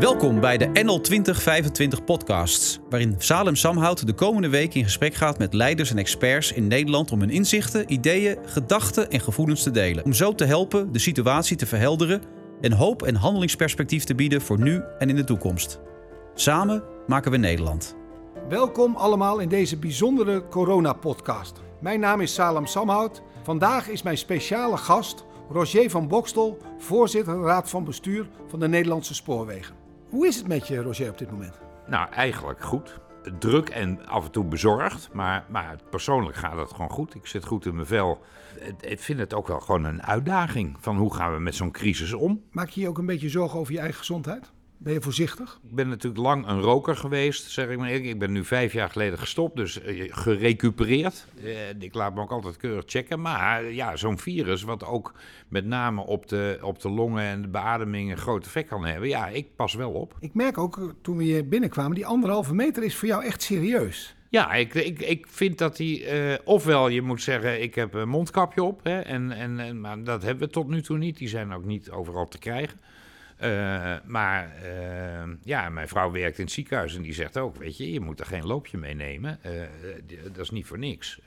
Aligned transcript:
Welkom 0.00 0.40
bij 0.40 0.58
de 0.58 0.82
NL 0.82 1.00
2025 1.00 2.04
podcasts, 2.04 2.80
waarin 2.90 3.14
Salem 3.18 3.56
Samhout 3.56 4.06
de 4.06 4.12
komende 4.12 4.48
week 4.48 4.74
in 4.74 4.84
gesprek 4.84 5.14
gaat 5.14 5.38
met 5.38 5.54
leiders 5.54 5.90
en 5.90 5.98
experts 5.98 6.52
in 6.52 6.66
Nederland 6.66 7.12
om 7.12 7.20
hun 7.20 7.30
inzichten, 7.30 7.92
ideeën, 7.92 8.38
gedachten 8.44 9.10
en 9.10 9.20
gevoelens 9.20 9.62
te 9.62 9.70
delen. 9.70 10.04
Om 10.04 10.12
zo 10.12 10.34
te 10.34 10.44
helpen 10.44 10.92
de 10.92 10.98
situatie 10.98 11.56
te 11.56 11.66
verhelderen 11.66 12.22
en 12.60 12.72
hoop 12.72 13.02
en 13.02 13.14
handelingsperspectief 13.14 14.04
te 14.04 14.14
bieden 14.14 14.40
voor 14.40 14.60
nu 14.60 14.82
en 14.98 15.08
in 15.08 15.16
de 15.16 15.24
toekomst. 15.24 15.80
Samen 16.34 16.82
maken 17.06 17.30
we 17.30 17.36
Nederland. 17.36 17.96
Welkom 18.48 18.96
allemaal 18.96 19.38
in 19.38 19.48
deze 19.48 19.78
bijzondere 19.78 20.48
corona-podcast. 20.48 21.60
Mijn 21.80 22.00
naam 22.00 22.20
is 22.20 22.34
Salem 22.34 22.66
Samhout. 22.66 23.22
Vandaag 23.42 23.88
is 23.88 24.02
mijn 24.02 24.18
speciale 24.18 24.76
gast 24.76 25.24
Roger 25.50 25.90
van 25.90 26.08
Bokstel, 26.08 26.58
voorzitter 26.78 27.40
Raad 27.40 27.70
van 27.70 27.84
Bestuur 27.84 28.28
van 28.46 28.60
de 28.60 28.68
Nederlandse 28.68 29.14
Spoorwegen. 29.14 29.79
Hoe 30.10 30.26
is 30.26 30.36
het 30.36 30.48
met 30.48 30.68
je, 30.68 30.82
Roger, 30.82 31.10
op 31.10 31.18
dit 31.18 31.30
moment? 31.30 31.60
Nou, 31.86 32.10
eigenlijk 32.10 32.64
goed. 32.64 33.00
Druk 33.38 33.68
en 33.68 34.06
af 34.06 34.24
en 34.24 34.30
toe 34.30 34.44
bezorgd, 34.44 35.12
maar, 35.12 35.44
maar 35.48 35.76
persoonlijk 35.90 36.36
gaat 36.36 36.56
het 36.56 36.70
gewoon 36.70 36.90
goed. 36.90 37.14
Ik 37.14 37.26
zit 37.26 37.44
goed 37.44 37.66
in 37.66 37.74
mijn 37.74 37.86
vel. 37.86 38.20
Ik 38.80 39.00
vind 39.00 39.18
het 39.18 39.34
ook 39.34 39.46
wel 39.46 39.60
gewoon 39.60 39.84
een 39.84 40.02
uitdaging 40.02 40.76
van 40.80 40.96
hoe 40.96 41.14
gaan 41.14 41.32
we 41.32 41.38
met 41.40 41.54
zo'n 41.54 41.70
crisis 41.70 42.12
om. 42.12 42.42
Maak 42.50 42.68
je 42.68 42.80
je 42.80 42.88
ook 42.88 42.98
een 42.98 43.06
beetje 43.06 43.28
zorgen 43.28 43.58
over 43.58 43.72
je 43.72 43.78
eigen 43.78 43.98
gezondheid? 43.98 44.52
Ben 44.82 44.92
je 44.92 45.00
voorzichtig? 45.00 45.60
Ik 45.68 45.74
ben 45.74 45.88
natuurlijk 45.88 46.22
lang 46.22 46.46
een 46.46 46.60
roker 46.60 46.96
geweest, 46.96 47.50
zeg 47.50 47.68
ik 47.68 47.78
maar. 47.78 47.90
Ik 47.90 48.18
ben 48.18 48.32
nu 48.32 48.44
vijf 48.44 48.72
jaar 48.72 48.90
geleden 48.90 49.18
gestopt, 49.18 49.56
dus 49.56 49.80
eh, 49.80 50.06
gerecupereerd. 50.08 51.26
Eh, 51.44 51.68
ik 51.78 51.94
laat 51.94 52.14
me 52.14 52.20
ook 52.20 52.30
altijd 52.30 52.56
keurig 52.56 52.84
checken. 52.86 53.20
Maar 53.20 53.72
ja, 53.72 53.96
zo'n 53.96 54.18
virus, 54.18 54.62
wat 54.62 54.84
ook 54.84 55.14
met 55.48 55.64
name 55.64 56.00
op 56.00 56.28
de, 56.28 56.58
op 56.62 56.80
de 56.80 56.88
longen 56.88 57.22
en 57.22 57.42
de 57.42 57.48
beademing 57.48 58.10
een 58.10 58.16
groot 58.16 58.44
effect 58.44 58.68
kan 58.68 58.84
hebben. 58.84 59.08
Ja, 59.08 59.28
ik 59.28 59.56
pas 59.56 59.74
wel 59.74 59.90
op. 59.90 60.16
Ik 60.20 60.34
merk 60.34 60.58
ook 60.58 60.78
eh, 60.78 60.84
toen 61.02 61.16
we 61.16 61.24
hier 61.24 61.48
binnenkwamen, 61.48 61.94
die 61.94 62.06
anderhalve 62.06 62.54
meter 62.54 62.82
is 62.82 62.96
voor 62.96 63.08
jou 63.08 63.24
echt 63.24 63.42
serieus. 63.42 64.14
Ja, 64.28 64.52
ik, 64.52 64.74
ik, 64.74 65.00
ik 65.00 65.26
vind 65.28 65.58
dat 65.58 65.76
die. 65.76 66.04
ofwel, 66.44 66.88
je 66.88 67.02
moet 67.02 67.22
zeggen, 67.22 67.62
ik 67.62 67.74
heb 67.74 67.94
een 67.94 68.08
mondkapje 68.08 68.62
op. 68.62 68.80
Hè, 68.82 69.00
en, 69.00 69.30
en, 69.30 69.58
en, 69.58 69.80
maar 69.80 70.04
dat 70.04 70.22
hebben 70.22 70.46
we 70.46 70.52
tot 70.52 70.68
nu 70.68 70.82
toe 70.82 70.98
niet. 70.98 71.18
Die 71.18 71.28
zijn 71.28 71.52
ook 71.52 71.64
niet 71.64 71.90
overal 71.90 72.28
te 72.28 72.38
krijgen. 72.38 72.78
Uh, 73.42 73.94
maar 74.04 74.52
uh, 74.64 75.32
ja, 75.42 75.68
mijn 75.68 75.88
vrouw 75.88 76.10
werkt 76.10 76.38
in 76.38 76.44
het 76.44 76.52
ziekenhuis 76.52 76.96
en 76.96 77.02
die 77.02 77.14
zegt 77.14 77.38
ook, 77.38 77.56
weet 77.56 77.76
je, 77.76 77.92
je 77.92 78.00
moet 78.00 78.20
er 78.20 78.26
geen 78.26 78.46
loopje 78.46 78.78
mee 78.78 78.94
nemen. 78.94 79.38
Uh, 79.46 80.22
dat 80.32 80.38
is 80.38 80.50
niet 80.50 80.66
voor 80.66 80.78
niks. 80.78 81.20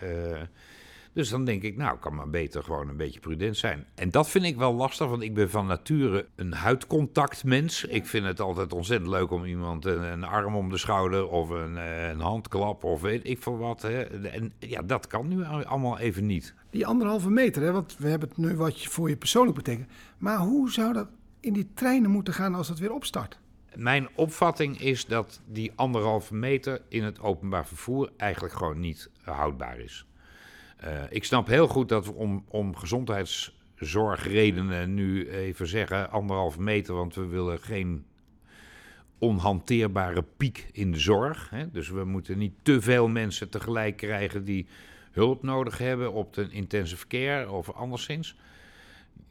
dus 1.13 1.29
dan 1.29 1.45
denk 1.45 1.61
ik, 1.61 1.77
nou, 1.77 1.97
kan 1.97 2.15
maar 2.15 2.29
beter 2.29 2.63
gewoon 2.63 2.89
een 2.89 2.97
beetje 2.97 3.19
prudent 3.19 3.57
zijn. 3.57 3.85
En 3.95 4.09
dat 4.09 4.29
vind 4.29 4.45
ik 4.45 4.57
wel 4.57 4.73
lastig, 4.73 5.07
want 5.07 5.21
ik 5.21 5.33
ben 5.33 5.49
van 5.49 5.65
nature 5.65 6.25
een 6.35 6.53
huidcontactmens. 6.53 7.85
Ik 7.85 8.05
vind 8.05 8.25
het 8.25 8.39
altijd 8.39 8.73
ontzettend 8.73 9.11
leuk 9.11 9.31
om 9.31 9.45
iemand 9.45 9.85
een, 9.85 10.03
een 10.03 10.23
arm 10.23 10.55
om 10.55 10.69
de 10.69 10.77
schouder 10.77 11.27
of 11.27 11.49
een, 11.49 11.75
een, 11.75 12.19
handklap 12.19 12.83
of 12.83 13.01
weet 13.01 13.27
ik 13.27 13.41
veel 13.41 13.57
wat. 13.57 13.81
Hè. 13.81 14.01
En 14.27 14.53
ja, 14.59 14.81
dat 14.81 15.07
kan 15.07 15.27
nu 15.27 15.43
allemaal 15.43 15.99
even 15.99 16.25
niet. 16.25 16.53
Die 16.69 16.85
anderhalve 16.85 17.29
meter, 17.29 17.61
hè, 17.61 17.71
want 17.71 17.95
we 17.97 18.07
hebben 18.07 18.29
het 18.29 18.37
nu 18.37 18.55
wat 18.55 18.85
voor 18.85 19.09
je 19.09 19.17
persoonlijk 19.17 19.55
betekent. 19.55 19.87
Maar 20.17 20.37
hoe 20.37 20.71
zou 20.71 20.93
dat 20.93 21.07
in 21.43 21.53
die 21.53 21.67
treinen 21.73 22.11
moeten 22.11 22.33
gaan 22.33 22.55
als 22.55 22.67
het 22.67 22.79
weer 22.79 22.93
opstart? 22.93 23.39
Mijn 23.75 24.07
opvatting 24.15 24.79
is 24.79 25.05
dat 25.05 25.41
die 25.45 25.71
anderhalve 25.75 26.35
meter 26.35 26.81
in 26.87 27.03
het 27.03 27.19
openbaar 27.19 27.67
vervoer 27.67 28.11
eigenlijk 28.17 28.53
gewoon 28.53 28.79
niet 28.79 29.09
houdbaar 29.21 29.79
is. 29.79 30.05
Uh, 30.83 31.03
ik 31.09 31.23
snap 31.23 31.47
heel 31.47 31.67
goed 31.67 31.89
dat 31.89 32.05
we 32.05 32.13
om, 32.13 32.45
om 32.47 32.75
gezondheidszorgredenen 32.75 34.93
nu 34.93 35.29
even 35.29 35.67
zeggen 35.67 36.11
anderhalve 36.11 36.61
meter, 36.61 36.95
want 36.95 37.15
we 37.15 37.25
willen 37.25 37.59
geen 37.59 38.05
onhanteerbare 39.17 40.23
piek 40.37 40.67
in 40.71 40.91
de 40.91 40.99
zorg. 40.99 41.49
Hè? 41.49 41.71
Dus 41.71 41.89
we 41.89 42.03
moeten 42.03 42.37
niet 42.37 42.53
te 42.61 42.81
veel 42.81 43.07
mensen 43.07 43.49
tegelijk 43.49 43.97
krijgen 43.97 44.43
die 44.43 44.67
hulp 45.11 45.43
nodig 45.43 45.77
hebben 45.77 46.13
op 46.13 46.33
de 46.33 46.49
intensive 46.49 47.07
care 47.07 47.51
of 47.51 47.71
anderszins 47.71 48.35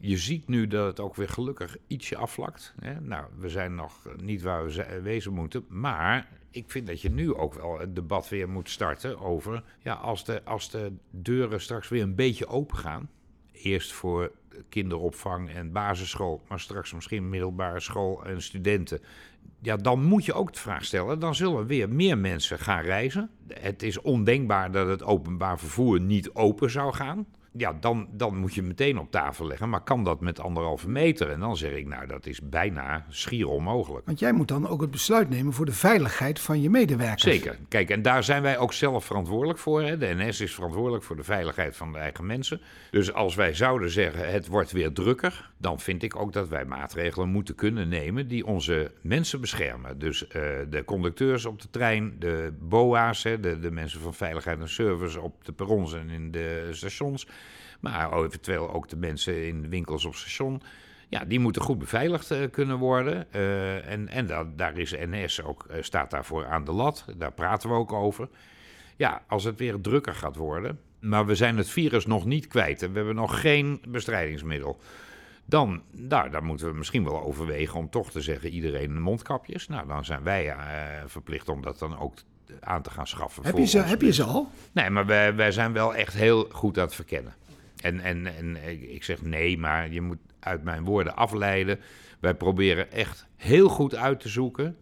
je 0.05 0.17
ziet 0.17 0.47
nu 0.47 0.67
dat 0.67 0.87
het 0.87 0.99
ook 0.99 1.15
weer 1.15 1.29
gelukkig 1.29 1.77
ietsje 1.87 2.15
afvlakt. 2.15 2.73
Hè? 2.79 3.01
Nou, 3.01 3.25
we 3.37 3.49
zijn 3.49 3.75
nog 3.75 4.07
niet 4.21 4.41
waar 4.41 4.65
we 4.65 5.01
wezen 5.01 5.33
moeten. 5.33 5.65
Maar 5.69 6.29
ik 6.49 6.71
vind 6.71 6.87
dat 6.87 7.01
je 7.01 7.09
nu 7.09 7.33
ook 7.33 7.53
wel 7.53 7.79
het 7.79 7.95
debat 7.95 8.29
weer 8.29 8.49
moet 8.49 8.69
starten 8.69 9.19
over... 9.19 9.63
Ja, 9.79 9.93
als 9.93 10.25
de, 10.25 10.43
als 10.43 10.69
de 10.69 10.93
deuren 11.09 11.61
straks 11.61 11.89
weer 11.89 12.01
een 12.01 12.15
beetje 12.15 12.47
open 12.47 12.77
gaan... 12.77 13.09
Eerst 13.51 13.91
voor 13.91 14.31
kinderopvang 14.69 15.49
en 15.49 15.71
basisschool, 15.71 16.41
maar 16.47 16.59
straks 16.59 16.93
misschien 16.93 17.29
middelbare 17.29 17.79
school 17.79 18.25
en 18.25 18.41
studenten. 18.41 19.01
Ja, 19.61 19.75
dan 19.75 20.03
moet 20.03 20.25
je 20.25 20.33
ook 20.33 20.53
de 20.53 20.59
vraag 20.59 20.85
stellen, 20.85 21.19
dan 21.19 21.35
zullen 21.35 21.65
weer 21.65 21.89
meer 21.89 22.17
mensen 22.17 22.59
gaan 22.59 22.81
reizen. 22.81 23.29
Het 23.47 23.83
is 23.83 24.01
ondenkbaar 24.01 24.71
dat 24.71 24.87
het 24.87 25.03
openbaar 25.03 25.59
vervoer 25.59 26.01
niet 26.01 26.33
open 26.33 26.69
zou 26.69 26.93
gaan 26.93 27.25
ja, 27.57 27.77
dan, 27.79 28.07
dan 28.11 28.37
moet 28.37 28.53
je 28.53 28.61
meteen 28.61 28.99
op 28.99 29.11
tafel 29.11 29.47
leggen. 29.47 29.69
Maar 29.69 29.83
kan 29.83 30.03
dat 30.03 30.21
met 30.21 30.39
anderhalve 30.39 30.89
meter? 30.89 31.29
En 31.29 31.39
dan 31.39 31.57
zeg 31.57 31.71
ik, 31.71 31.87
nou, 31.87 32.07
dat 32.07 32.25
is 32.25 32.41
bijna 32.41 33.05
schier 33.09 33.47
onmogelijk. 33.47 34.05
Want 34.05 34.19
jij 34.19 34.31
moet 34.31 34.47
dan 34.47 34.67
ook 34.67 34.81
het 34.81 34.91
besluit 34.91 35.29
nemen 35.29 35.53
voor 35.53 35.65
de 35.65 35.71
veiligheid 35.71 36.39
van 36.39 36.61
je 36.61 36.69
medewerkers. 36.69 37.21
Zeker. 37.21 37.57
Kijk, 37.67 37.89
en 37.89 38.01
daar 38.01 38.23
zijn 38.23 38.41
wij 38.41 38.57
ook 38.57 38.73
zelf 38.73 39.05
verantwoordelijk 39.05 39.59
voor. 39.59 39.81
Hè. 39.81 39.97
De 39.97 40.13
NS 40.15 40.41
is 40.41 40.53
verantwoordelijk 40.53 41.03
voor 41.03 41.15
de 41.15 41.23
veiligheid 41.23 41.75
van 41.75 41.91
de 41.91 41.97
eigen 41.97 42.25
mensen. 42.25 42.61
Dus 42.91 43.13
als 43.13 43.35
wij 43.35 43.53
zouden 43.53 43.89
zeggen, 43.89 44.31
het 44.31 44.47
wordt 44.47 44.71
weer 44.71 44.91
drukker, 44.91 45.51
dan 45.57 45.79
vind 45.79 46.03
ik 46.03 46.15
ook 46.15 46.33
dat 46.33 46.47
wij 46.47 46.65
maatregelen 46.65 47.29
moeten 47.29 47.55
kunnen 47.55 47.87
nemen 47.87 48.27
die 48.27 48.45
onze 48.45 48.91
mensen 49.01 49.41
beschermen. 49.41 49.99
Dus 49.99 50.23
uh, 50.23 50.31
de 50.69 50.83
conducteurs 50.85 51.45
op 51.45 51.61
de 51.61 51.69
trein, 51.69 52.15
de 52.19 52.53
BOA's, 52.59 53.23
hè, 53.23 53.39
de, 53.39 53.59
de 53.59 53.71
mensen 53.71 54.01
van 54.01 54.13
veiligheid 54.13 54.59
en 54.59 54.69
service 54.69 55.21
op 55.21 55.45
de 55.45 55.51
perrons 55.51 55.93
en 55.93 56.09
in 56.09 56.31
de 56.31 56.69
stations. 56.71 57.27
Maar 57.83 58.23
eventueel 58.23 58.73
ook 58.73 58.89
de 58.89 58.95
mensen 58.95 59.47
in 59.47 59.69
winkels 59.69 60.05
of 60.05 60.17
station. 60.17 60.61
Ja, 61.09 61.25
die 61.25 61.39
moeten 61.39 61.61
goed 61.61 61.79
beveiligd 61.79 62.31
uh, 62.31 62.37
kunnen 62.51 62.77
worden. 62.77 63.27
Uh, 63.35 63.91
en 63.91 64.07
en 64.07 64.27
da 64.27 64.47
daar 64.55 64.77
is 64.77 64.91
NS 64.91 65.43
ook, 65.43 65.65
uh, 65.71 65.77
staat 65.81 66.11
daarvoor 66.11 66.45
aan 66.45 66.63
de 66.63 66.71
lat. 66.71 67.05
Daar 67.17 67.31
praten 67.31 67.69
we 67.69 67.75
ook 67.75 67.91
over. 67.91 68.29
Ja, 68.95 69.21
als 69.27 69.43
het 69.43 69.59
weer 69.59 69.81
drukker 69.81 70.15
gaat 70.15 70.35
worden. 70.35 70.79
Maar 70.99 71.25
we 71.25 71.35
zijn 71.35 71.57
het 71.57 71.69
virus 71.69 72.05
nog 72.05 72.25
niet 72.25 72.47
kwijt. 72.47 72.81
En 72.81 72.91
we 72.91 72.97
hebben 72.97 73.15
nog 73.15 73.41
geen 73.41 73.81
bestrijdingsmiddel. 73.87 74.79
Dan, 75.45 75.81
nou, 75.91 76.29
dan 76.29 76.43
moeten 76.43 76.67
we 76.67 76.77
misschien 76.77 77.03
wel 77.03 77.23
overwegen 77.23 77.79
om 77.79 77.89
toch 77.89 78.11
te 78.11 78.21
zeggen: 78.21 78.49
iedereen 78.49 79.01
mondkapjes. 79.01 79.67
Nou, 79.67 79.87
dan 79.87 80.05
zijn 80.05 80.23
wij 80.23 80.55
verplicht 81.05 81.49
om 81.49 81.61
dat 81.61 81.79
dan 81.79 81.99
ook 81.99 82.13
aan 82.59 82.81
te 82.81 82.89
gaan 82.89 83.07
schaffen. 83.07 83.45
Heb, 83.45 83.57
je 83.57 83.65
ze, 83.65 83.79
heb 83.79 84.01
je 84.01 84.13
ze 84.13 84.23
al? 84.23 84.49
Nee, 84.71 84.89
maar 84.89 85.05
wij, 85.05 85.35
wij 85.35 85.51
zijn 85.51 85.73
wel 85.73 85.95
echt 85.95 86.13
heel 86.13 86.47
goed 86.51 86.77
aan 86.77 86.85
het 86.85 86.95
verkennen. 86.95 87.33
En, 87.83 87.99
en, 87.99 88.35
en 88.35 88.57
ik 88.93 89.03
zeg 89.03 89.21
nee, 89.21 89.57
maar 89.57 89.91
je 89.91 90.01
moet 90.01 90.17
uit 90.39 90.63
mijn 90.63 90.83
woorden 90.83 91.15
afleiden. 91.15 91.79
Wij 92.19 92.33
proberen 92.33 92.91
echt 92.91 93.27
heel 93.35 93.69
goed 93.69 93.95
uit 93.95 94.19
te 94.19 94.29
zoeken 94.29 94.77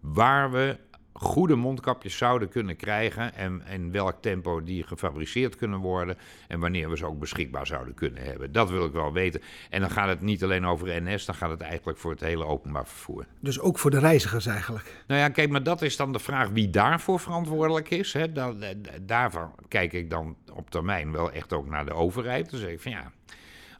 waar 0.00 0.50
we 0.50 0.76
goede 1.20 1.54
mondkapjes 1.54 2.16
zouden 2.16 2.48
kunnen 2.48 2.76
krijgen 2.76 3.34
en 3.34 3.62
in 3.70 3.92
welk 3.92 4.16
tempo 4.20 4.62
die 4.62 4.82
gefabriceerd 4.82 5.56
kunnen 5.56 5.78
worden 5.78 6.18
en 6.48 6.60
wanneer 6.60 6.90
we 6.90 6.96
ze 6.96 7.06
ook 7.06 7.18
beschikbaar 7.18 7.66
zouden 7.66 7.94
kunnen 7.94 8.22
hebben. 8.22 8.52
Dat 8.52 8.70
wil 8.70 8.84
ik 8.84 8.92
wel 8.92 9.12
weten. 9.12 9.40
En 9.70 9.80
dan 9.80 9.90
gaat 9.90 10.08
het 10.08 10.20
niet 10.20 10.44
alleen 10.44 10.66
over 10.66 11.02
NS, 11.02 11.24
dan 11.24 11.34
gaat 11.34 11.50
het 11.50 11.60
eigenlijk 11.60 11.98
voor 11.98 12.10
het 12.10 12.20
hele 12.20 12.44
openbaar 12.44 12.86
vervoer. 12.86 13.26
Dus 13.40 13.60
ook 13.60 13.78
voor 13.78 13.90
de 13.90 13.98
reizigers 13.98 14.46
eigenlijk? 14.46 15.04
Nou 15.06 15.20
ja, 15.20 15.28
kijk, 15.28 15.50
maar 15.50 15.62
dat 15.62 15.82
is 15.82 15.96
dan 15.96 16.12
de 16.12 16.18
vraag 16.18 16.48
wie 16.48 16.70
daarvoor 16.70 17.20
verantwoordelijk 17.20 17.90
is. 17.90 18.12
Hè. 18.12 18.32
Dan, 18.32 18.64
daarvan 19.02 19.54
kijk 19.68 19.92
ik 19.92 20.10
dan 20.10 20.36
op 20.52 20.70
termijn 20.70 21.12
wel 21.12 21.32
echt 21.32 21.52
ook 21.52 21.68
naar 21.68 21.84
de 21.84 21.94
overheid. 21.94 22.50
Dan 22.50 22.60
zeg 22.60 22.70
ik 22.70 22.80
van 22.80 22.92
ja, 22.92 23.12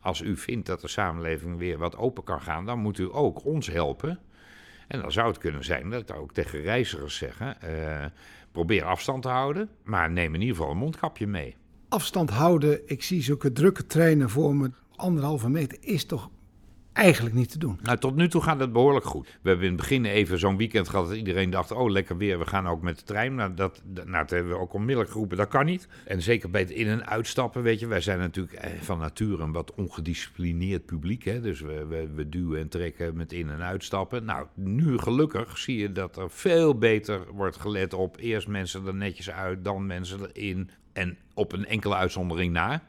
als 0.01 0.21
u 0.21 0.37
vindt 0.37 0.67
dat 0.67 0.81
de 0.81 0.89
samenleving 0.89 1.59
weer 1.59 1.79
wat 1.79 1.97
open 1.97 2.25
kan 2.25 2.41
gaan, 2.41 2.67
dan 2.67 2.79
moet 2.79 2.99
u 2.99 3.09
ook 3.13 3.45
ons 3.45 3.67
helpen 3.67 4.19
en 4.89 5.01
dan 5.01 5.13
zou 5.13 5.29
het 5.29 5.39
kunnen 5.39 5.65
zijn 5.65 5.91
dat 5.91 6.11
ik 6.11 6.17
ook 6.17 6.33
tegen 6.33 6.61
reizigers 6.61 7.17
zeggen: 7.17 7.57
uh, 7.65 8.05
probeer 8.53 8.85
afstand 8.85 9.23
te 9.23 9.29
houden, 9.29 9.69
maar 9.85 10.11
neem 10.11 10.35
in 10.35 10.41
ieder 10.41 10.57
geval 10.57 10.71
een 10.71 10.79
mondkapje 10.79 11.27
mee. 11.27 11.57
Afstand 11.89 12.31
houden, 12.31 12.81
ik 12.87 13.03
zie 13.03 13.23
zulke 13.23 13.53
drukke 13.53 13.87
treinen 13.87 14.31
voor 14.31 14.57
me, 14.57 14.71
anderhalve 14.97 15.49
meter, 15.49 15.79
is 15.81 16.05
toch 16.05 16.31
eigenlijk 16.99 17.35
niet 17.35 17.51
te 17.51 17.59
doen. 17.59 17.79
Nou, 17.83 17.99
tot 17.99 18.17
nu 18.17 18.29
toe 18.29 18.43
gaat 18.43 18.61
het 18.61 18.73
behoorlijk 18.73 19.05
goed. 19.05 19.39
We 19.43 19.49
hebben 19.49 19.67
in 19.67 19.73
het 19.73 19.81
begin 19.81 20.05
even 20.05 20.39
zo'n 20.39 20.57
weekend 20.57 20.89
gehad 20.89 21.09
dat 21.09 21.17
iedereen 21.17 21.51
dacht: 21.51 21.73
oh, 21.73 21.91
lekker 21.91 22.17
weer, 22.17 22.39
we 22.39 22.47
gaan 22.47 22.69
ook 22.69 22.83
met 22.83 22.99
de 22.99 23.05
trein. 23.05 23.35
Nou, 23.35 23.55
dat, 23.55 23.83
nou, 24.05 24.27
hebben 24.29 24.49
we 24.53 24.59
ook 24.59 24.73
onmiddellijk 24.73 25.11
geroepen, 25.11 25.37
dat 25.37 25.49
kan 25.49 25.65
niet. 25.67 25.89
En 26.05 26.23
zeker 26.23 26.51
bij 26.51 26.61
het 26.61 26.71
in- 26.71 26.87
en 26.87 27.07
uitstappen, 27.07 27.63
weet 27.63 27.81
je, 27.81 27.87
wij 27.87 28.01
zijn 28.01 28.19
natuurlijk 28.19 28.57
eh, 28.57 28.71
van 28.81 28.99
nature 28.99 29.43
een 29.43 29.53
wat 29.53 29.75
ongedisciplineerd 29.75 30.87
publiek. 30.87 31.25
Hè? 31.25 31.41
Dus 31.41 31.61
we, 31.61 31.87
we, 31.87 32.09
we 32.15 32.29
duwen 32.29 32.61
en 32.61 32.69
trekken 32.69 33.17
met 33.17 33.33
in- 33.33 33.51
en 33.51 33.63
uitstappen. 33.63 34.25
Nou, 34.25 34.47
nu 34.55 34.99
gelukkig 34.99 35.59
zie 35.59 35.79
je 35.79 35.93
dat 35.93 36.17
er 36.17 36.31
veel 36.31 36.79
beter 36.79 37.21
wordt 37.33 37.57
gelet 37.57 37.95
op 37.95 38.17
eerst 38.19 38.49
mensen 38.49 38.87
er 38.87 38.95
netjes 38.95 39.31
uit, 39.31 39.65
dan 39.65 39.87
mensen 39.87 40.21
erin. 40.35 40.71
En 40.93 41.17
op 41.35 41.53
een 41.53 41.67
enkele 41.67 41.95
uitzondering 41.95 42.53
na 42.53 42.83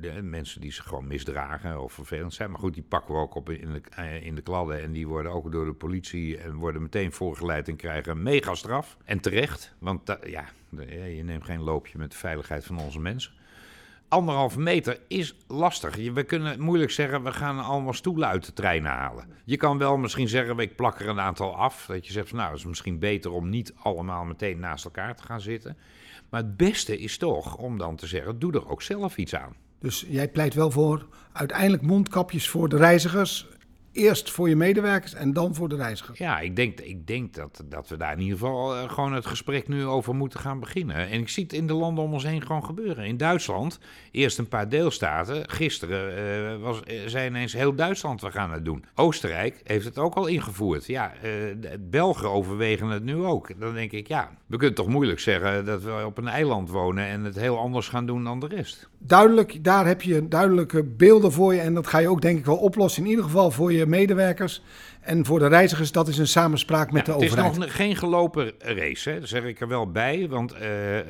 De 0.00 0.22
mensen 0.22 0.60
die 0.60 0.72
zich 0.72 0.84
gewoon 0.84 1.06
misdragen 1.06 1.82
of 1.82 1.92
vervelend 1.92 2.34
zijn. 2.34 2.50
Maar 2.50 2.60
goed, 2.60 2.74
die 2.74 2.82
pakken 2.82 3.14
we 3.14 3.20
ook 3.20 3.34
op 3.34 3.50
in 3.50 3.72
de, 3.72 3.80
eh, 3.90 4.26
in 4.26 4.34
de 4.34 4.42
kladden. 4.42 4.82
En 4.82 4.92
die 4.92 5.06
worden 5.06 5.32
ook 5.32 5.52
door 5.52 5.64
de 5.64 5.72
politie 5.72 6.38
en 6.38 6.54
worden 6.54 6.82
meteen 6.82 7.12
voorgeleid 7.12 7.68
en 7.68 7.76
krijgen 7.76 8.12
een 8.12 8.22
mega 8.22 8.54
straf. 8.54 8.96
En 9.04 9.20
terecht, 9.20 9.74
want 9.78 10.16
ja, 10.26 10.44
je 11.06 11.22
neemt 11.24 11.44
geen 11.44 11.62
loopje 11.62 11.98
met 11.98 12.10
de 12.10 12.16
veiligheid 12.16 12.64
van 12.64 12.78
onze 12.78 13.00
mensen. 13.00 13.32
Anderhalve 14.08 14.60
meter 14.60 15.00
is 15.08 15.36
lastig. 15.46 15.96
We 16.12 16.22
kunnen 16.22 16.60
moeilijk 16.60 16.90
zeggen, 16.90 17.22
we 17.22 17.32
gaan 17.32 17.58
allemaal 17.58 17.92
stoelen 17.92 18.28
uit 18.28 18.46
de 18.46 18.52
treinen 18.52 18.90
halen. 18.90 19.28
Je 19.44 19.56
kan 19.56 19.78
wel 19.78 19.96
misschien 19.96 20.28
zeggen, 20.28 20.58
ik 20.58 20.76
plak 20.76 21.00
er 21.00 21.08
een 21.08 21.20
aantal 21.20 21.56
af. 21.56 21.86
Dat 21.86 22.06
je 22.06 22.12
zegt, 22.12 22.32
nou, 22.32 22.48
het 22.50 22.58
is 22.58 22.64
misschien 22.64 22.98
beter 22.98 23.32
om 23.32 23.48
niet 23.48 23.74
allemaal 23.76 24.24
meteen 24.24 24.58
naast 24.58 24.84
elkaar 24.84 25.16
te 25.16 25.22
gaan 25.22 25.40
zitten. 25.40 25.76
Maar 26.30 26.40
het 26.40 26.56
beste 26.56 26.98
is 26.98 27.18
toch 27.18 27.56
om 27.56 27.78
dan 27.78 27.96
te 27.96 28.06
zeggen, 28.06 28.38
doe 28.38 28.52
er 28.52 28.68
ook 28.68 28.82
zelf 28.82 29.16
iets 29.16 29.34
aan. 29.34 29.54
Dus 29.84 30.04
jij 30.08 30.28
pleit 30.28 30.54
wel 30.54 30.70
voor 30.70 31.06
uiteindelijk 31.32 31.82
mondkapjes 31.82 32.48
voor 32.48 32.68
de 32.68 32.76
reizigers. 32.76 33.46
Eerst 33.94 34.30
voor 34.30 34.48
je 34.48 34.56
medewerkers 34.56 35.14
en 35.14 35.32
dan 35.32 35.54
voor 35.54 35.68
de 35.68 35.76
reizigers. 35.76 36.18
Ja, 36.18 36.38
ik 36.40 36.56
denk, 36.56 36.80
ik 36.80 37.06
denk 37.06 37.34
dat, 37.34 37.62
dat 37.64 37.88
we 37.88 37.96
daar 37.96 38.12
in 38.12 38.20
ieder 38.20 38.38
geval 38.38 38.74
eh, 38.74 38.90
gewoon 38.90 39.12
het 39.12 39.26
gesprek 39.26 39.68
nu 39.68 39.84
over 39.84 40.14
moeten 40.14 40.40
gaan 40.40 40.60
beginnen. 40.60 40.96
En 40.96 41.20
ik 41.20 41.28
zie 41.28 41.42
het 41.42 41.52
in 41.52 41.66
de 41.66 41.72
landen 41.72 42.04
om 42.04 42.12
ons 42.12 42.24
heen 42.24 42.42
gewoon 42.42 42.64
gebeuren. 42.64 43.04
In 43.04 43.16
Duitsland, 43.16 43.78
eerst 44.10 44.38
een 44.38 44.48
paar 44.48 44.68
deelstaten. 44.68 45.50
Gisteren 45.50 46.16
eh, 46.16 46.62
was, 46.62 46.82
eh, 46.82 46.96
zei 47.06 47.26
ineens 47.28 47.52
heel 47.52 47.74
Duitsland, 47.74 48.20
we 48.20 48.30
gaan 48.30 48.52
het 48.52 48.64
doen. 48.64 48.84
Oostenrijk 48.94 49.60
heeft 49.64 49.84
het 49.84 49.98
ook 49.98 50.14
al 50.14 50.26
ingevoerd. 50.26 50.86
Ja, 50.86 51.12
de 51.22 51.78
Belgen 51.90 52.30
overwegen 52.30 52.88
het 52.88 53.04
nu 53.04 53.16
ook. 53.16 53.60
Dan 53.60 53.74
denk 53.74 53.92
ik, 53.92 54.08
ja, 54.08 54.30
we 54.46 54.56
kunnen 54.56 54.74
toch 54.74 54.88
moeilijk 54.88 55.20
zeggen 55.20 55.64
dat 55.64 55.82
we 55.82 56.02
op 56.06 56.18
een 56.18 56.28
eiland 56.28 56.70
wonen 56.70 57.06
en 57.06 57.24
het 57.24 57.36
heel 57.36 57.58
anders 57.58 57.88
gaan 57.88 58.06
doen 58.06 58.24
dan 58.24 58.40
de 58.40 58.46
rest. 58.46 58.88
Duidelijk, 58.98 59.64
daar 59.64 59.86
heb 59.86 60.02
je 60.02 60.28
duidelijke 60.28 60.84
beelden 60.84 61.32
voor 61.32 61.54
je. 61.54 61.60
En 61.60 61.74
dat 61.74 61.86
ga 61.86 61.98
je 61.98 62.08
ook 62.08 62.22
denk 62.22 62.38
ik 62.38 62.44
wel 62.44 62.56
oplossen. 62.56 63.02
In 63.02 63.08
ieder 63.08 63.24
geval 63.24 63.50
voor 63.50 63.72
je 63.72 63.83
medewerkers 63.86 64.62
en 65.00 65.24
voor 65.24 65.38
de 65.38 65.46
reizigers. 65.46 65.92
Dat 65.92 66.08
is 66.08 66.18
een 66.18 66.26
samenspraak 66.26 66.92
met 66.92 67.06
Ja, 67.06 67.12
de 67.12 67.18
het 67.18 67.22
is 67.22 67.38
overheid. 67.38 67.58
nog 67.58 67.76
geen 67.76 67.96
gelopen 67.96 68.52
race, 68.58 69.10
hè? 69.10 69.20
dat 69.20 69.28
zeg 69.28 69.44
ik 69.44 69.60
er 69.60 69.68
wel 69.68 69.90
bij. 69.90 70.28
Want 70.28 70.52
eh, 70.52 70.98
eh, 70.98 71.06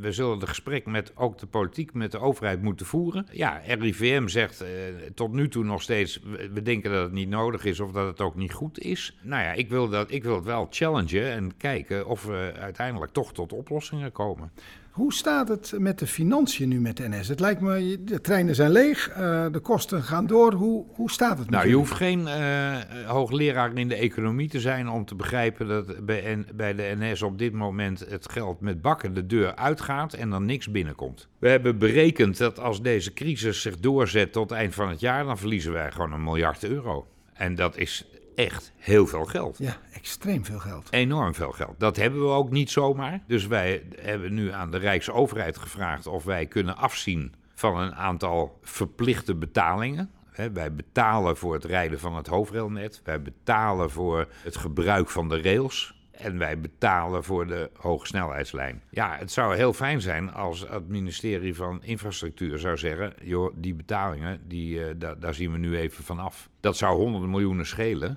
we 0.00 0.12
zullen 0.12 0.38
het 0.38 0.48
gesprek 0.48 0.86
met 0.86 1.12
ook 1.14 1.38
de 1.38 1.46
politiek, 1.46 1.92
met 1.92 2.12
de 2.12 2.18
overheid 2.18 2.62
moeten 2.62 2.86
voeren. 2.86 3.26
Ja, 3.30 3.60
RIVM 3.66 4.26
zegt 4.26 4.60
eh, 4.60 4.68
tot 5.14 5.32
nu 5.32 5.48
toe 5.48 5.64
nog 5.64 5.82
steeds, 5.82 6.20
we, 6.24 6.50
we 6.52 6.62
denken 6.62 6.90
dat 6.90 7.02
het 7.02 7.12
niet 7.12 7.28
nodig 7.28 7.64
is 7.64 7.80
of 7.80 7.92
dat 7.92 8.06
het 8.06 8.20
ook 8.20 8.34
niet 8.34 8.52
goed 8.52 8.78
is. 8.78 9.16
Nou 9.22 9.42
ja, 9.42 9.52
ik 9.52 9.68
wil, 9.68 9.88
dat, 9.88 10.10
ik 10.10 10.22
wil 10.22 10.34
het 10.34 10.44
wel 10.44 10.66
challengen 10.70 11.30
en 11.30 11.56
kijken 11.56 12.06
of 12.06 12.24
we 12.24 12.52
uiteindelijk 12.58 13.12
toch 13.12 13.32
tot 13.32 13.52
oplossingen 13.52 14.12
komen. 14.12 14.50
Hoe 14.94 15.12
staat 15.12 15.48
het 15.48 15.72
met 15.78 15.98
de 15.98 16.06
financiën 16.06 16.68
nu 16.68 16.80
met 16.80 16.96
de 16.96 17.08
NS? 17.08 17.28
Het 17.28 17.40
lijkt 17.40 17.60
me, 17.60 17.98
de 18.04 18.20
treinen 18.20 18.54
zijn 18.54 18.70
leeg, 18.70 19.08
eh, 19.08 19.46
de 19.52 19.58
kosten 19.58 20.02
gaan 20.02 20.26
door. 20.26 20.52
Hoe, 20.52 20.84
hoe 20.94 21.10
staat 21.10 21.38
het 21.38 21.50
met 21.50 21.50
Nou, 21.50 21.68
je 21.68 21.74
hoeft 21.74 21.92
geen 21.92 22.26
eh, 22.26 22.76
hoogleraar 23.06 23.76
in 23.78 23.88
de 23.88 23.94
economie 23.94 24.48
te 24.48 24.60
zijn 24.60 24.88
om 24.88 25.04
te 25.04 25.14
begrijpen 25.14 25.68
dat 25.68 26.06
bij, 26.06 26.34
N- 26.36 26.46
bij 26.54 26.74
de 26.74 26.94
NS 26.98 27.22
op 27.22 27.38
dit 27.38 27.52
moment 27.52 28.04
het 28.08 28.30
geld 28.30 28.60
met 28.60 28.82
bakken 28.82 29.14
de 29.14 29.26
deur 29.26 29.54
uitgaat 29.54 30.12
en 30.12 30.32
er 30.32 30.40
niks 30.40 30.70
binnenkomt. 30.70 31.28
We 31.38 31.48
hebben 31.48 31.78
berekend 31.78 32.38
dat 32.38 32.58
als 32.58 32.82
deze 32.82 33.12
crisis 33.12 33.60
zich 33.62 33.78
doorzet 33.78 34.32
tot 34.32 34.50
eind 34.50 34.74
van 34.74 34.88
het 34.88 35.00
jaar, 35.00 35.24
dan 35.24 35.38
verliezen 35.38 35.72
wij 35.72 35.90
gewoon 35.90 36.12
een 36.12 36.24
miljard 36.24 36.64
euro. 36.64 37.06
En 37.32 37.54
dat 37.54 37.76
is 37.76 38.06
echt 38.34 38.72
heel 38.76 39.06
veel 39.06 39.24
geld. 39.24 39.58
Ja, 39.58 39.76
extreem 39.92 40.44
veel 40.44 40.58
geld. 40.58 40.88
Enorm 40.90 41.34
veel 41.34 41.52
geld. 41.52 41.74
Dat 41.78 41.96
hebben 41.96 42.20
we 42.20 42.28
ook 42.28 42.50
niet 42.50 42.70
zomaar. 42.70 43.22
Dus 43.26 43.46
wij 43.46 43.82
hebben 44.00 44.34
nu 44.34 44.52
aan 44.52 44.70
de 44.70 44.78
Rijksoverheid 44.78 45.58
gevraagd 45.58 46.06
of 46.06 46.24
wij 46.24 46.46
kunnen 46.46 46.76
afzien 46.76 47.34
van 47.54 47.78
een 47.78 47.94
aantal 47.94 48.58
verplichte 48.62 49.34
betalingen. 49.34 50.10
Wij 50.52 50.74
betalen 50.74 51.36
voor 51.36 51.54
het 51.54 51.64
rijden 51.64 52.00
van 52.00 52.16
het 52.16 52.26
hoofdrailnet. 52.26 53.00
Wij 53.04 53.22
betalen 53.22 53.90
voor 53.90 54.28
het 54.42 54.56
gebruik 54.56 55.10
van 55.10 55.28
de 55.28 55.42
rails. 55.42 56.03
En 56.14 56.38
wij 56.38 56.60
betalen 56.60 57.24
voor 57.24 57.46
de 57.46 57.70
hogesnelheidslijn. 57.76 58.82
Ja, 58.90 59.16
het 59.18 59.30
zou 59.30 59.56
heel 59.56 59.72
fijn 59.72 60.00
zijn 60.00 60.32
als 60.32 60.68
het 60.68 60.88
ministerie 60.88 61.54
van 61.54 61.82
Infrastructuur 61.82 62.58
zou 62.58 62.76
zeggen: 62.78 63.12
joh, 63.22 63.52
die 63.56 63.74
betalingen, 63.74 64.40
die, 64.48 64.84
eh, 64.84 64.94
da- 64.98 65.14
daar 65.14 65.34
zien 65.34 65.52
we 65.52 65.58
nu 65.58 65.76
even 65.76 66.04
van 66.04 66.18
af. 66.18 66.48
Dat 66.60 66.76
zou 66.76 66.96
honderden 66.96 67.30
miljoenen 67.30 67.66
schelen 67.66 68.08
een 68.10 68.16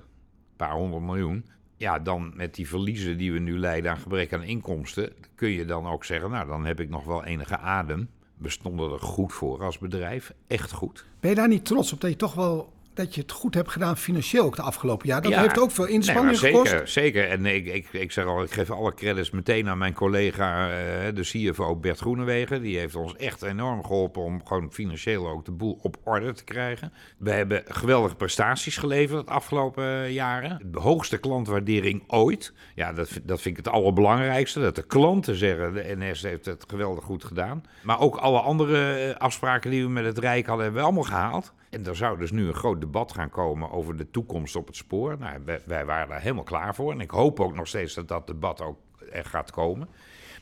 paar 0.56 0.72
honderd 0.72 1.02
miljoen. 1.02 1.44
Ja, 1.76 1.98
dan 1.98 2.32
met 2.36 2.54
die 2.54 2.68
verliezen 2.68 3.18
die 3.18 3.32
we 3.32 3.38
nu 3.38 3.58
leiden 3.58 3.90
aan 3.90 3.98
gebrek 3.98 4.32
aan 4.32 4.42
inkomsten, 4.42 5.12
kun 5.34 5.48
je 5.48 5.64
dan 5.64 5.86
ook 5.86 6.04
zeggen, 6.04 6.30
nou 6.30 6.46
dan 6.48 6.64
heb 6.64 6.80
ik 6.80 6.88
nog 6.88 7.04
wel 7.04 7.24
enige 7.24 7.58
adem. 7.58 8.08
We 8.36 8.48
stonden 8.48 8.92
er 8.92 8.98
goed 9.00 9.32
voor 9.32 9.62
als 9.64 9.78
bedrijf, 9.78 10.32
echt 10.46 10.72
goed. 10.72 11.06
Ben 11.20 11.30
je 11.30 11.36
daar 11.36 11.48
niet 11.48 11.64
trots 11.64 11.92
op 11.92 12.00
dat 12.00 12.10
je 12.10 12.16
toch 12.16 12.34
wel 12.34 12.72
dat 12.98 13.14
je 13.14 13.20
het 13.20 13.32
goed 13.32 13.54
hebt 13.54 13.70
gedaan 13.70 13.96
financieel 13.96 14.44
ook 14.44 14.56
de 14.56 14.62
afgelopen 14.62 15.06
jaar? 15.08 15.22
Dat 15.22 15.32
Ja. 15.32 15.40
heeft 15.40 15.58
ook 15.58 15.70
veel 15.70 15.84
Nee, 15.84 15.92
inspanning 15.92 16.40
maar 16.40 16.50
gekost. 16.50 16.70
zeker, 16.70 16.88
zeker. 16.88 17.28
En 17.28 17.46
ik, 17.46 17.66
ik, 17.66 17.88
ik 17.92 18.12
zeg 18.12 18.24
al, 18.24 18.42
ik 18.42 18.50
geef 18.50 18.70
alle 18.70 18.94
credits 18.94 19.30
meteen 19.30 19.68
aan 19.68 19.78
mijn 19.78 19.94
collega, 19.94 20.68
eh, 20.70 21.14
de 21.14 21.20
CFO 21.22 21.76
Bert 21.76 21.98
Groenewegen. 21.98 22.62
Die 22.62 22.78
heeft 22.78 22.94
ons 22.94 23.16
echt 23.16 23.42
enorm 23.42 23.84
geholpen 23.84 24.22
om 24.22 24.46
gewoon 24.46 24.72
financieel 24.72 25.28
ook 25.28 25.44
de 25.44 25.50
boel 25.52 25.78
op 25.82 25.96
orde 26.04 26.32
te 26.32 26.44
krijgen. 26.44 26.92
We 27.18 27.30
hebben 27.30 27.62
geweldige 27.68 28.14
prestaties 28.14 28.76
geleverd 28.76 29.26
de 29.26 29.32
afgelopen 29.32 29.84
eh, 29.84 30.10
jaren. 30.12 30.60
De 30.64 30.80
hoogste 30.80 31.18
klantwaardering 31.18 32.02
ooit. 32.06 32.52
Ja, 32.74 32.92
dat, 32.92 33.08
vind- 33.08 33.28
dat 33.28 33.40
vind 33.40 33.58
ik 33.58 33.64
het 33.64 33.74
allerbelangrijkste. 33.74 34.60
Dat 34.60 34.74
de 34.76 34.86
klanten 34.86 35.34
zeggen, 35.36 35.74
de 35.74 35.94
NS 35.98 36.22
heeft 36.22 36.44
het 36.46 36.64
geweldig 36.68 37.04
goed 37.04 37.24
gedaan. 37.24 37.64
Maar 37.82 38.00
ook 38.00 38.16
alle 38.16 38.40
andere 38.40 38.92
eh, 38.94 39.16
afspraken 39.16 39.70
die 39.70 39.82
we 39.82 39.88
met 39.90 40.04
het 40.04 40.18
Rijk 40.18 40.46
hadden, 40.46 40.64
hebben 40.64 40.82
we 40.82 40.86
allemaal 40.88 41.04
gehaald. 41.10 41.52
En 41.70 41.86
er 41.86 41.96
zou 41.96 42.18
dus 42.18 42.30
nu 42.30 42.46
een 42.46 42.54
groot 42.54 42.80
debat 42.80 43.12
gaan 43.12 43.30
komen 43.30 43.70
over 43.70 43.96
de 43.96 44.10
toekomst 44.10 44.56
op 44.56 44.66
het 44.66 44.76
spoor. 44.76 45.18
Nou, 45.18 45.40
wij, 45.44 45.60
wij 45.66 45.84
waren 45.84 46.08
daar 46.08 46.20
helemaal 46.20 46.44
klaar 46.44 46.74
voor. 46.74 46.92
En 46.92 47.00
ik 47.00 47.10
hoop 47.10 47.40
ook 47.40 47.54
nog 47.54 47.68
steeds 47.68 47.94
dat 47.94 48.08
dat 48.08 48.26
debat 48.26 48.60
ook 48.60 48.78
er 49.12 49.24
gaat 49.24 49.50
komen. 49.50 49.88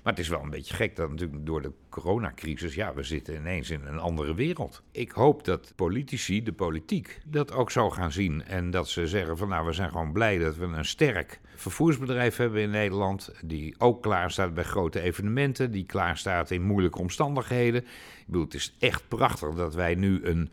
Maar 0.07 0.15
het 0.15 0.25
is 0.25 0.31
wel 0.31 0.43
een 0.43 0.51
beetje 0.51 0.75
gek 0.75 0.97
dat 0.97 1.11
natuurlijk 1.11 1.47
door 1.47 1.63
de 1.63 1.73
coronacrisis, 1.89 2.75
ja, 2.75 2.95
we 2.95 3.03
zitten 3.03 3.35
ineens 3.35 3.71
in 3.71 3.85
een 3.85 3.99
andere 3.99 4.35
wereld. 4.35 4.83
Ik 4.91 5.11
hoop 5.11 5.45
dat 5.45 5.73
politici, 5.77 6.43
de 6.43 6.53
politiek, 6.53 7.21
dat 7.25 7.53
ook 7.53 7.71
zo 7.71 7.91
gaan 7.91 8.13
zien. 8.13 8.45
En 8.45 8.71
dat 8.71 8.89
ze 8.89 9.07
zeggen 9.07 9.37
van 9.37 9.49
nou, 9.49 9.67
we 9.67 9.73
zijn 9.73 9.91
gewoon 9.91 10.13
blij 10.13 10.39
dat 10.39 10.57
we 10.57 10.65
een 10.65 10.85
sterk 10.85 11.41
vervoersbedrijf 11.55 12.37
hebben 12.37 12.61
in 12.61 12.71
Nederland. 12.71 13.33
Die 13.45 13.75
ook 13.79 14.03
klaar 14.03 14.31
staat 14.31 14.55
bij 14.55 14.65
grote 14.65 15.01
evenementen, 15.01 15.71
die 15.71 15.87
klaar 15.87 16.17
staat 16.17 16.51
in 16.51 16.63
moeilijke 16.63 16.99
omstandigheden. 16.99 17.83
Ik 17.83 18.27
bedoel, 18.27 18.45
het 18.45 18.55
is 18.55 18.77
echt 18.79 19.09
prachtig 19.09 19.55
dat 19.55 19.75
wij 19.75 19.95
nu 19.95 20.25
een 20.25 20.51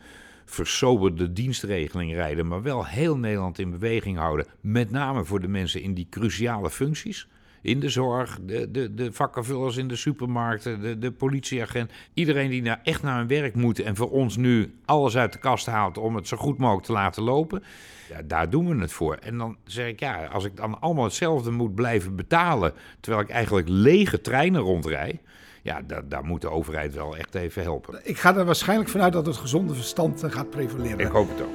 versoberde 0.54 1.32
dienstregeling 1.32 2.12
rijden, 2.12 2.46
maar 2.46 2.62
wel 2.62 2.86
heel 2.86 3.16
Nederland 3.16 3.58
in 3.58 3.70
beweging 3.70 4.16
houden. 4.18 4.46
Met 4.60 4.90
name 4.90 5.24
voor 5.24 5.40
de 5.40 5.48
mensen 5.48 5.82
in 5.82 5.94
die 5.94 6.06
cruciale 6.10 6.70
functies. 6.70 7.28
In 7.62 7.80
de 7.80 7.88
zorg, 7.88 8.38
de, 8.42 8.70
de, 8.70 8.94
de 8.94 9.12
vakkenvullers 9.12 9.76
in 9.76 9.88
de 9.88 9.96
supermarkten, 9.96 10.80
de, 10.80 10.98
de 10.98 11.12
politieagent. 11.12 11.90
Iedereen 12.14 12.50
die 12.50 12.62
nou 12.62 12.78
echt 12.82 13.02
naar 13.02 13.18
hun 13.18 13.26
werk 13.26 13.54
moet 13.54 13.78
en 13.78 13.96
voor 13.96 14.10
ons 14.10 14.36
nu 14.36 14.74
alles 14.84 15.16
uit 15.16 15.32
de 15.32 15.38
kast 15.38 15.66
haalt 15.66 15.98
om 15.98 16.14
het 16.16 16.28
zo 16.28 16.36
goed 16.36 16.58
mogelijk 16.58 16.86
te 16.86 16.92
laten 16.92 17.22
lopen. 17.22 17.62
Ja, 18.10 18.22
daar 18.22 18.50
doen 18.50 18.68
we 18.68 18.80
het 18.80 18.92
voor. 18.92 19.14
En 19.14 19.38
dan 19.38 19.56
zeg 19.64 19.88
ik, 19.88 20.00
ja, 20.00 20.24
als 20.24 20.44
ik 20.44 20.56
dan 20.56 20.80
allemaal 20.80 21.04
hetzelfde 21.04 21.50
moet 21.50 21.74
blijven 21.74 22.16
betalen, 22.16 22.72
terwijl 23.00 23.24
ik 23.24 23.30
eigenlijk 23.30 23.68
lege 23.68 24.20
treinen 24.20 24.60
rondrij. 24.60 25.20
Ja, 25.64 25.82
daar, 25.82 26.08
daar 26.08 26.24
moet 26.24 26.40
de 26.40 26.50
overheid 26.50 26.94
wel 26.94 27.16
echt 27.16 27.34
even 27.34 27.62
helpen. 27.62 28.00
Ik 28.02 28.18
ga 28.18 28.36
er 28.36 28.44
waarschijnlijk 28.44 28.88
vanuit 28.90 29.12
dat 29.12 29.26
het 29.26 29.36
gezonde 29.36 29.74
verstand 29.74 30.22
eh, 30.22 30.30
gaat 30.30 30.50
prevaleren. 30.50 30.98
Ik 30.98 31.06
hoop 31.06 31.28
het 31.28 31.40
ook. 31.42 31.54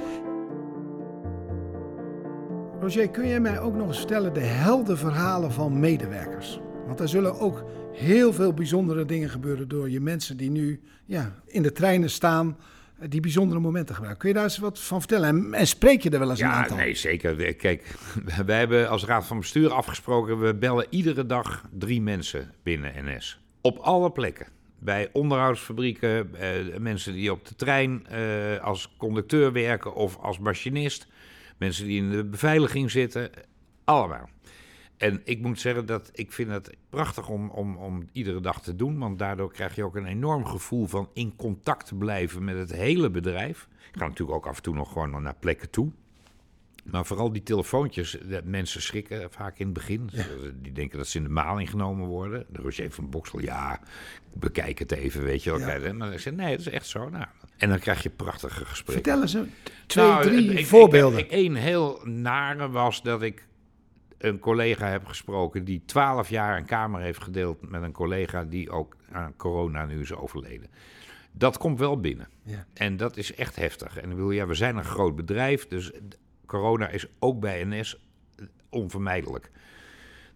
Roger, 2.80 3.10
kun 3.10 3.28
jij 3.28 3.40
mij 3.40 3.60
ook 3.60 3.74
nog 3.74 3.86
eens 3.88 3.96
vertellen 3.98 4.32
de 4.34 4.40
heldenverhalen 4.40 5.52
van 5.52 5.80
medewerkers? 5.80 6.60
Want 6.86 7.00
er 7.00 7.08
zullen 7.08 7.38
ook 7.40 7.64
heel 7.92 8.32
veel 8.32 8.54
bijzondere 8.54 9.04
dingen 9.04 9.30
gebeuren 9.30 9.68
door 9.68 9.90
je 9.90 10.00
mensen 10.00 10.36
die 10.36 10.50
nu 10.50 10.80
ja, 11.04 11.34
in 11.46 11.62
de 11.62 11.72
treinen 11.72 12.10
staan, 12.10 12.56
eh, 12.98 13.08
die 13.08 13.20
bijzondere 13.20 13.60
momenten 13.60 13.94
gebruiken. 13.94 14.20
Kun 14.20 14.28
je 14.28 14.34
daar 14.34 14.44
eens 14.44 14.58
wat 14.58 14.80
van 14.80 14.98
vertellen? 14.98 15.28
En, 15.28 15.54
en 15.54 15.66
spreek 15.66 16.02
je 16.02 16.10
er 16.10 16.18
wel 16.18 16.30
eens 16.30 16.40
een 16.40 16.46
Ja, 16.46 16.52
aantal? 16.54 16.76
nee, 16.76 16.94
zeker. 16.94 17.54
Kijk, 17.54 17.96
wij 18.46 18.58
hebben 18.58 18.88
als 18.88 19.04
raad 19.04 19.26
van 19.26 19.38
bestuur 19.38 19.72
afgesproken, 19.72 20.40
we 20.40 20.54
bellen 20.54 20.86
iedere 20.90 21.26
dag 21.26 21.64
drie 21.78 22.02
mensen 22.02 22.52
binnen 22.62 22.92
NS. 23.04 23.40
Op 23.60 23.78
alle 23.78 24.10
plekken. 24.10 24.46
Bij 24.78 25.08
onderhoudsfabrieken, 25.12 26.34
eh, 26.34 26.78
mensen 26.78 27.12
die 27.12 27.32
op 27.32 27.46
de 27.46 27.54
trein 27.54 28.06
eh, 28.06 28.64
als 28.64 28.94
conducteur 28.96 29.52
werken 29.52 29.94
of 29.94 30.16
als 30.16 30.38
machinist. 30.38 31.06
Mensen 31.58 31.86
die 31.86 32.02
in 32.02 32.10
de 32.10 32.24
beveiliging 32.24 32.90
zitten. 32.90 33.30
Allemaal. 33.84 34.28
En 34.96 35.20
ik 35.24 35.40
moet 35.40 35.60
zeggen 35.60 35.86
dat 35.86 36.10
ik 36.12 36.32
vind 36.32 36.50
het 36.50 36.76
prachtig 36.88 37.28
om, 37.28 37.50
om, 37.50 37.76
om 37.76 38.08
iedere 38.12 38.40
dag 38.40 38.62
te 38.62 38.76
doen. 38.76 38.98
Want 38.98 39.18
daardoor 39.18 39.52
krijg 39.52 39.74
je 39.74 39.84
ook 39.84 39.96
een 39.96 40.06
enorm 40.06 40.44
gevoel 40.44 40.86
van 40.86 41.08
in 41.12 41.36
contact 41.36 41.98
blijven 41.98 42.44
met 42.44 42.56
het 42.56 42.72
hele 42.72 43.10
bedrijf. 43.10 43.68
Ik 43.92 43.98
ga 43.98 44.06
natuurlijk 44.06 44.38
ook 44.38 44.46
af 44.46 44.56
en 44.56 44.62
toe 44.62 44.74
nog 44.74 44.92
gewoon 44.92 45.22
naar 45.22 45.36
plekken 45.40 45.70
toe. 45.70 45.92
Maar 46.84 47.06
vooral 47.06 47.32
die 47.32 47.42
telefoontjes, 47.42 48.16
dat 48.24 48.44
mensen 48.44 48.82
schrikken 48.82 49.30
vaak 49.30 49.58
in 49.58 49.64
het 49.64 49.74
begin. 49.74 50.10
Die 50.54 50.72
denken 50.72 50.98
dat 50.98 51.06
ze 51.06 51.16
in 51.18 51.24
de 51.24 51.30
maling 51.30 51.70
genomen 51.70 52.06
worden. 52.06 52.46
De 52.48 52.62
Roger 52.62 52.90
van 52.90 53.10
Boksel, 53.10 53.40
ja, 53.40 53.80
bekijk 54.34 54.78
het 54.78 54.92
even, 54.92 55.22
weet 55.22 55.42
je 55.42 55.50
wel. 55.50 55.80
Ja. 55.80 55.92
Maar 55.92 56.12
ik 56.12 56.18
zeg, 56.18 56.32
nee, 56.34 56.50
dat 56.56 56.66
is 56.66 56.72
echt 56.72 56.86
zo. 56.86 57.08
Nou, 57.08 57.24
En 57.56 57.68
dan 57.68 57.78
krijg 57.78 58.02
je 58.02 58.10
prachtige 58.10 58.64
gesprekken. 58.64 58.92
Vertel 59.04 59.22
eens 59.22 59.32
een, 59.34 59.50
twee, 59.86 60.06
Nou, 60.06 60.22
drie 60.22 60.52
ik- 60.52 60.66
voorbeelden. 60.66 61.24
Een 61.28 61.54
heel 61.54 62.00
nare 62.04 62.70
was 62.70 63.02
dat 63.02 63.22
ik 63.22 63.46
een 64.18 64.38
collega 64.38 64.86
heb 64.88 65.06
gesproken 65.06 65.64
die 65.64 65.82
12 65.86 66.28
jaar 66.30 66.56
een 66.56 66.64
kamer 66.64 67.00
heeft 67.00 67.22
gedeeld 67.22 67.70
met 67.70 67.82
een 67.82 67.92
collega 67.92 68.44
die 68.44 68.70
ook 68.70 68.96
aan 69.12 69.36
corona 69.36 69.84
nu 69.86 70.00
is 70.00 70.12
overleden. 70.12 70.68
Dat 71.32 71.58
komt 71.58 71.78
wel 71.78 72.00
binnen. 72.00 72.28
Ja. 72.42 72.66
En 72.74 72.96
dat 72.96 73.16
is 73.16 73.34
echt 73.34 73.56
heftig. 73.56 73.96
En 73.96 74.02
ik 74.10 74.16
bedoel, 74.16 74.30
ja, 74.30 74.46
we 74.46 74.54
zijn 74.54 74.76
een 74.76 74.84
groot 74.84 75.16
bedrijf, 75.16 75.68
dus 75.68 75.90
corona 76.50 76.88
is 76.88 77.06
ook 77.18 77.40
bij 77.40 77.64
NS 77.64 77.98
onvermijdelijk. 78.68 79.50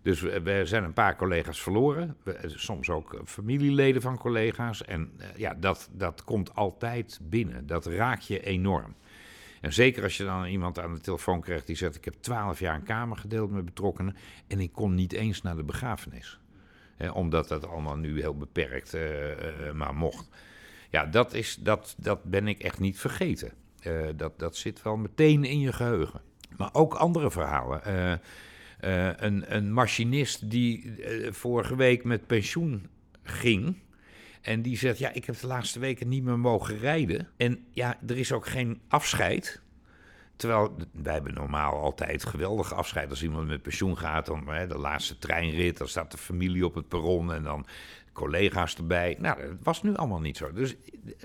Dus 0.02 0.20
we, 0.20 0.60
zijn 0.64 0.84
een 0.84 0.92
paar 0.92 1.16
collega's 1.16 1.62
verloren. 1.62 2.16
Soms 2.44 2.90
ook 2.90 3.20
familieleden 3.24 4.02
van 4.02 4.18
collega's. 4.18 4.84
En 4.84 5.12
eh, 5.18 5.26
ja, 5.36 5.54
dat, 5.54 5.88
dat 5.92 6.24
komt 6.24 6.54
altijd 6.54 7.20
binnen. 7.22 7.66
Dat 7.66 7.86
raakt 7.86 8.26
je 8.26 8.40
enorm. 8.40 8.94
En 9.60 9.72
zeker 9.72 10.02
als 10.02 10.16
je 10.16 10.24
dan 10.24 10.44
iemand 10.44 10.78
aan 10.78 10.94
de 10.94 11.00
telefoon 11.00 11.40
krijgt 11.40 11.66
die 11.66 11.76
zegt: 11.76 11.96
Ik 11.96 12.04
heb 12.04 12.14
twaalf 12.20 12.58
jaar 12.58 12.74
een 12.74 12.82
kamer 12.82 13.16
gedeeld 13.16 13.50
met 13.50 13.64
betrokkenen. 13.64 14.16
En 14.46 14.60
ik 14.60 14.72
kon 14.72 14.94
niet 14.94 15.12
eens 15.12 15.42
naar 15.42 15.56
de 15.56 15.64
begrafenis. 15.64 16.38
Omdat 17.12 17.48
dat 17.48 17.66
allemaal 17.66 17.96
nu 17.96 18.20
heel 18.20 18.36
beperkt 18.36 18.94
eh, 18.94 19.68
eh, 19.68 19.74
maar 19.74 19.94
mocht. 19.94 20.28
Ja, 20.90 21.06
dat, 21.06 21.34
is, 21.34 21.56
dat, 21.60 21.94
dat 21.98 22.24
ben 22.24 22.48
ik 22.48 22.60
echt 22.60 22.78
niet 22.78 22.98
vergeten. 22.98 23.52
Eh, 23.84 24.08
dat, 24.16 24.38
dat 24.38 24.56
zit 24.56 24.82
wel 24.82 24.96
meteen 24.96 25.44
in 25.44 25.60
je 25.60 25.72
geheugen. 25.72 26.20
Maar 26.56 26.70
ook 26.72 26.94
andere 26.94 27.30
verhalen. 27.30 27.84
Eh, 27.84 28.12
eh, 28.12 29.14
een, 29.16 29.54
een 29.56 29.72
machinist 29.72 30.50
die 30.50 30.94
vorige 31.30 31.76
week 31.76 32.04
met 32.04 32.26
pensioen 32.26 32.88
ging. 33.22 33.76
En 34.40 34.62
die 34.62 34.76
zegt, 34.76 34.98
ja, 34.98 35.12
ik 35.12 35.24
heb 35.24 35.40
de 35.40 35.46
laatste 35.46 35.78
weken 35.78 36.08
niet 36.08 36.22
meer 36.24 36.38
mogen 36.38 36.78
rijden. 36.78 37.28
En 37.36 37.64
ja, 37.70 37.98
er 38.06 38.18
is 38.18 38.32
ook 38.32 38.46
geen 38.46 38.80
afscheid. 38.88 39.62
Terwijl 40.36 40.76
wij 40.92 41.12
hebben 41.12 41.34
normaal 41.34 41.72
altijd 41.72 42.24
geweldig 42.24 42.74
afscheid 42.74 43.10
als 43.10 43.22
iemand 43.22 43.48
met 43.48 43.62
pensioen 43.62 43.98
gaat. 43.98 44.26
Dan 44.26 44.48
hè, 44.48 44.66
de 44.66 44.78
laatste 44.78 45.18
treinrit, 45.18 45.78
dan 45.78 45.88
staat 45.88 46.10
de 46.10 46.18
familie 46.18 46.66
op 46.66 46.74
het 46.74 46.88
perron 46.88 47.32
en 47.32 47.42
dan 47.42 47.66
collega's 48.14 48.76
erbij. 48.76 49.16
Nou, 49.18 49.40
dat 49.40 49.56
was 49.62 49.82
nu 49.82 49.94
allemaal 49.94 50.20
niet 50.20 50.36
zo. 50.36 50.52
Dus 50.52 50.74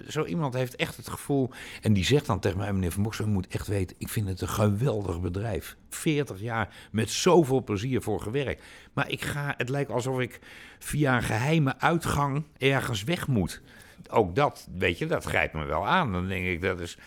zo 0.08 0.25
iemand 0.25 0.53
heeft 0.53 0.75
echt 0.75 0.98
het 0.98 1.10
gevoel... 1.10 1.50
En 1.81 1.93
die 1.93 2.05
zegt 2.05 2.25
dan 2.25 2.39
tegen 2.39 2.58
mij, 2.58 2.74
meneer 2.74 2.91
Van 2.91 3.03
Boksel, 3.03 3.25
u 3.25 3.27
moet 3.27 3.48
echt 3.48 3.67
weten... 3.67 3.96
ik 4.00 4.10
vind 4.10 4.27
het 4.27 4.41
een 4.41 4.48
geweldig 4.48 5.22
bedrijf. 5.22 5.75
40 5.89 6.39
jaar 6.39 6.75
met 6.91 7.10
zoveel 7.10 7.63
plezier 7.63 8.01
voor 8.01 8.22
gewerkt. 8.22 8.63
Maar 8.93 9.10
ik 9.10 9.22
ga, 9.22 9.53
het 9.58 9.69
lijkt 9.69 9.91
alsof 9.91 10.19
ik 10.19 10.39
via 10.79 11.15
een 11.15 11.24
geheime 11.24 11.79
uitgang 11.79 12.43
ergens 12.58 13.03
weg 13.03 13.27
moet. 13.27 13.62
Ook 14.10 14.36
dat, 14.36 14.67
weet 14.77 14.98
je, 14.98 15.05
dat 15.05 15.25
grijpt 15.25 15.53
me 15.53 15.65
wel 15.65 15.88
aan. 15.88 16.12
Dan 16.12 16.27
denk 16.27 16.46
ik, 16.46 16.62
dat 16.62 16.79
is... 16.79 16.98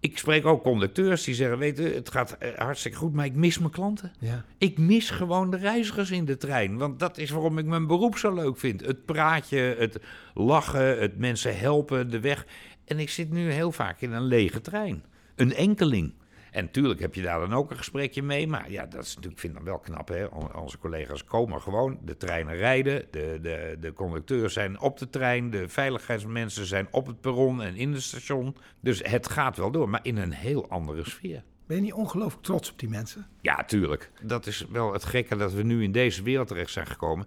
Ik 0.00 0.18
spreek 0.18 0.46
ook 0.46 0.62
conducteurs 0.62 1.24
die 1.24 1.34
zeggen, 1.34 1.58
weet 1.58 1.78
je, 1.78 1.82
het 1.82 2.10
gaat 2.10 2.32
eh, 2.32 2.54
hartstikke 2.54 2.98
goed, 2.98 3.12
maar 3.12 3.24
ik 3.24 3.34
mis 3.34 3.58
mijn 3.58 3.70
klanten. 3.70 4.12
Ja. 4.18 4.44
Ik 4.58 4.78
mis 4.78 5.10
gewoon 5.10 5.50
de 5.50 5.56
reizigers 5.56 6.10
in 6.10 6.24
de 6.24 6.36
trein. 6.36 6.76
Want 6.76 6.98
dat 6.98 7.18
is 7.18 7.30
waarom 7.30 7.58
ik 7.58 7.66
mijn 7.66 7.86
beroep 7.86 8.18
zo 8.18 8.34
leuk 8.34 8.58
vind. 8.58 8.86
Het 8.86 9.04
praatje, 9.04 9.76
het 9.78 9.98
lachen, 10.34 10.98
het 11.00 11.18
mensen 11.18 11.58
helpen, 11.58 12.10
de 12.10 12.20
weg. 12.20 12.46
En 12.84 12.98
ik 12.98 13.10
zit 13.10 13.30
nu 13.30 13.50
heel 13.50 13.72
vaak 13.72 14.00
in 14.00 14.12
een 14.12 14.26
lege 14.26 14.60
trein. 14.60 15.04
Een 15.34 15.54
enkeling. 15.54 16.12
En 16.58 16.64
natuurlijk 16.64 17.00
heb 17.00 17.14
je 17.14 17.22
daar 17.22 17.40
dan 17.40 17.54
ook 17.54 17.70
een 17.70 17.76
gesprekje 17.76 18.22
mee. 18.22 18.46
Maar 18.46 18.70
ja, 18.70 18.86
dat 18.86 19.04
is 19.04 19.08
natuurlijk, 19.14 19.34
ik 19.34 19.40
vind 19.40 19.54
dat 19.54 19.62
wel 19.62 19.78
knap. 19.78 20.08
Hè? 20.08 20.24
On- 20.24 20.56
Onze 20.56 20.78
collega's 20.78 21.24
komen 21.24 21.60
gewoon, 21.60 21.98
de 22.04 22.16
treinen 22.16 22.56
rijden. 22.56 23.06
De, 23.10 23.38
de, 23.42 23.76
de 23.80 23.92
conducteurs 23.92 24.52
zijn 24.52 24.80
op 24.80 24.98
de 24.98 25.10
trein. 25.10 25.50
De 25.50 25.68
veiligheidsmensen 25.68 26.66
zijn 26.66 26.88
op 26.90 27.06
het 27.06 27.20
perron 27.20 27.62
en 27.62 27.76
in 27.76 27.92
het 27.92 28.02
station. 28.02 28.56
Dus 28.80 29.00
het 29.02 29.28
gaat 29.28 29.56
wel 29.56 29.70
door, 29.70 29.88
maar 29.88 30.00
in 30.02 30.16
een 30.16 30.32
heel 30.32 30.68
andere 30.68 31.04
sfeer. 31.04 31.42
Ben 31.66 31.76
je 31.76 31.82
niet 31.82 31.92
ongelooflijk 31.92 32.42
trots 32.44 32.70
op 32.70 32.78
die 32.78 32.88
mensen? 32.88 33.26
Ja, 33.40 33.64
tuurlijk. 33.64 34.10
Dat 34.22 34.46
is 34.46 34.66
wel 34.70 34.92
het 34.92 35.04
gekke 35.04 35.36
dat 35.36 35.52
we 35.52 35.62
nu 35.62 35.82
in 35.82 35.92
deze 35.92 36.22
wereld 36.22 36.48
terecht 36.48 36.70
zijn 36.72 36.86
gekomen. 36.86 37.26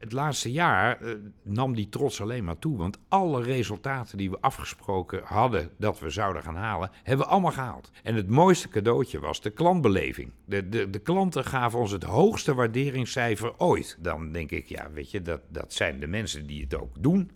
Het 0.00 0.12
laatste 0.12 0.52
jaar 0.52 1.00
eh, 1.00 1.14
nam 1.42 1.74
die 1.74 1.88
trots 1.88 2.20
alleen 2.20 2.44
maar 2.44 2.58
toe. 2.58 2.76
Want 2.76 2.98
alle 3.08 3.42
resultaten 3.42 4.18
die 4.18 4.30
we 4.30 4.40
afgesproken 4.40 5.20
hadden 5.24 5.70
dat 5.78 5.98
we 5.98 6.10
zouden 6.10 6.42
gaan 6.42 6.56
halen, 6.56 6.90
hebben 7.02 7.26
we 7.26 7.32
allemaal 7.32 7.52
gehaald. 7.52 7.90
En 8.02 8.14
het 8.14 8.28
mooiste 8.28 8.68
cadeautje 8.68 9.18
was 9.18 9.40
de 9.40 9.50
klantbeleving. 9.50 10.32
De, 10.44 10.68
de, 10.68 10.90
de 10.90 10.98
klanten 10.98 11.44
gaven 11.44 11.78
ons 11.78 11.90
het 11.90 12.02
hoogste 12.02 12.54
waarderingscijfer 12.54 13.58
ooit. 13.58 13.96
Dan 13.98 14.32
denk 14.32 14.50
ik, 14.50 14.68
ja, 14.68 14.90
weet 14.92 15.10
je, 15.10 15.22
dat, 15.22 15.40
dat 15.48 15.72
zijn 15.72 16.00
de 16.00 16.06
mensen 16.06 16.46
die 16.46 16.62
het 16.62 16.74
ook 16.74 17.02
doen. 17.02 17.30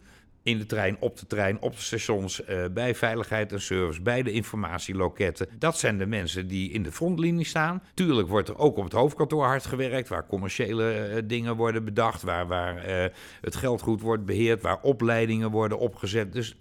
In 0.45 0.59
de 0.59 0.67
trein, 0.67 0.97
op 1.01 1.19
de 1.19 1.27
trein, 1.27 1.61
op 1.61 1.73
de 1.73 1.83
stations, 1.83 2.45
eh, 2.45 2.65
bij 2.73 2.95
veiligheid 2.95 3.53
en 3.53 3.61
service, 3.61 4.03
bij 4.03 4.23
de 4.23 4.33
informatieloketten. 4.33 5.49
Dat 5.59 5.79
zijn 5.79 5.99
de 5.99 6.07
mensen 6.07 6.47
die 6.47 6.71
in 6.71 6.83
de 6.83 6.93
frontlinie 6.93 7.45
staan. 7.45 7.83
Tuurlijk 7.95 8.29
wordt 8.29 8.49
er 8.49 8.59
ook 8.59 8.77
op 8.77 8.85
het 8.85 8.93
hoofdkantoor 8.93 9.45
hard 9.45 9.67
gewerkt, 9.67 10.09
waar 10.09 10.27
commerciële 10.27 10.93
eh, 10.93 11.23
dingen 11.25 11.57
worden 11.57 11.85
bedacht, 11.85 12.23
waar, 12.23 12.47
waar 12.47 12.77
eh, 12.77 13.15
het 13.41 13.57
geld 13.57 13.81
goed 13.81 14.01
wordt 14.01 14.25
beheerd, 14.25 14.63
waar 14.63 14.81
opleidingen 14.83 15.51
worden 15.51 15.79
opgezet. 15.79 16.33
Dus 16.33 16.57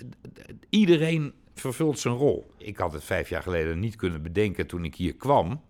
iedereen 0.69 1.33
vervult 1.53 1.99
zijn 1.99 2.13
rol. 2.13 2.51
Ik 2.57 2.77
had 2.77 2.93
het 2.93 3.03
vijf 3.03 3.29
jaar 3.29 3.43
geleden 3.43 3.79
niet 3.79 3.95
kunnen 3.95 4.21
bedenken 4.21 4.67
toen 4.67 4.85
ik 4.85 4.95
hier 4.95 5.15
kwam 5.15 5.61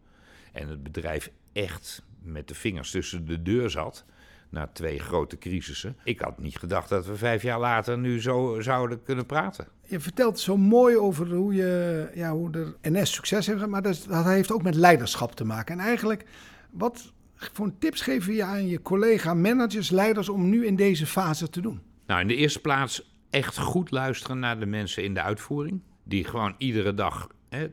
en 0.52 0.68
het 0.68 0.84
bedrijf 0.84 1.32
echt 1.54 2.04
met 2.22 2.48
de 2.48 2.56
vingers 2.56 2.92
tussen 2.92 3.26
de 3.26 3.42
deur 3.42 3.70
zat. 3.70 4.06
Na 4.54 4.70
twee 4.74 5.00
grote 5.00 5.38
crisissen. 5.38 5.98
Ik 6.04 6.20
had 6.20 6.40
niet 6.40 6.58
gedacht 6.58 6.90
dat 6.90 7.06
we 7.06 7.16
vijf 7.16 7.42
jaar 7.42 7.60
later 7.60 7.98
nu 7.98 8.22
zo 8.22 8.62
zouden 8.62 9.04
kunnen 9.04 9.26
praten. 9.26 9.68
Je 9.88 10.00
vertelt 10.00 10.40
zo 10.40 10.58
mooi 10.58 10.98
over 10.98 11.34
hoe, 11.34 11.54
je, 11.54 12.10
ja, 12.14 12.32
hoe 12.32 12.52
de 12.52 12.76
NS 12.82 13.14
succes 13.14 13.48
heeft, 13.48 13.68
maar 13.68 13.82
dat, 13.82 14.06
dat 14.10 14.26
heeft 14.26 14.52
ook 14.52 14.64
met 14.64 14.76
leiderschap 14.76 15.36
te 15.36 15.46
maken. 15.46 15.80
En 15.80 15.86
eigenlijk, 15.86 16.26
wat 16.72 17.14
voor 17.36 17.72
tips 17.80 18.02
geef 18.02 18.28
je 18.28 18.44
aan 18.44 18.68
je 18.68 18.82
collega 18.82 19.34
managers, 19.34 19.90
leiders 19.90 20.30
om 20.30 20.50
nu 20.50 20.66
in 20.66 20.76
deze 20.76 21.06
fase 21.06 21.50
te 21.50 21.62
doen? 21.62 21.82
Nou, 22.08 22.22
in 22.22 22.28
de 22.28 22.36
eerste 22.36 22.60
plaats 22.60 23.14
echt 23.30 23.58
goed 23.58 23.92
luisteren 23.92 24.40
naar 24.40 24.60
de 24.60 24.66
mensen 24.66 25.04
in 25.04 25.14
de 25.14 25.22
uitvoering. 25.22 25.82
Die 26.04 26.24
gewoon 26.24 26.56
iedere 26.58 26.94
dag 26.94 27.28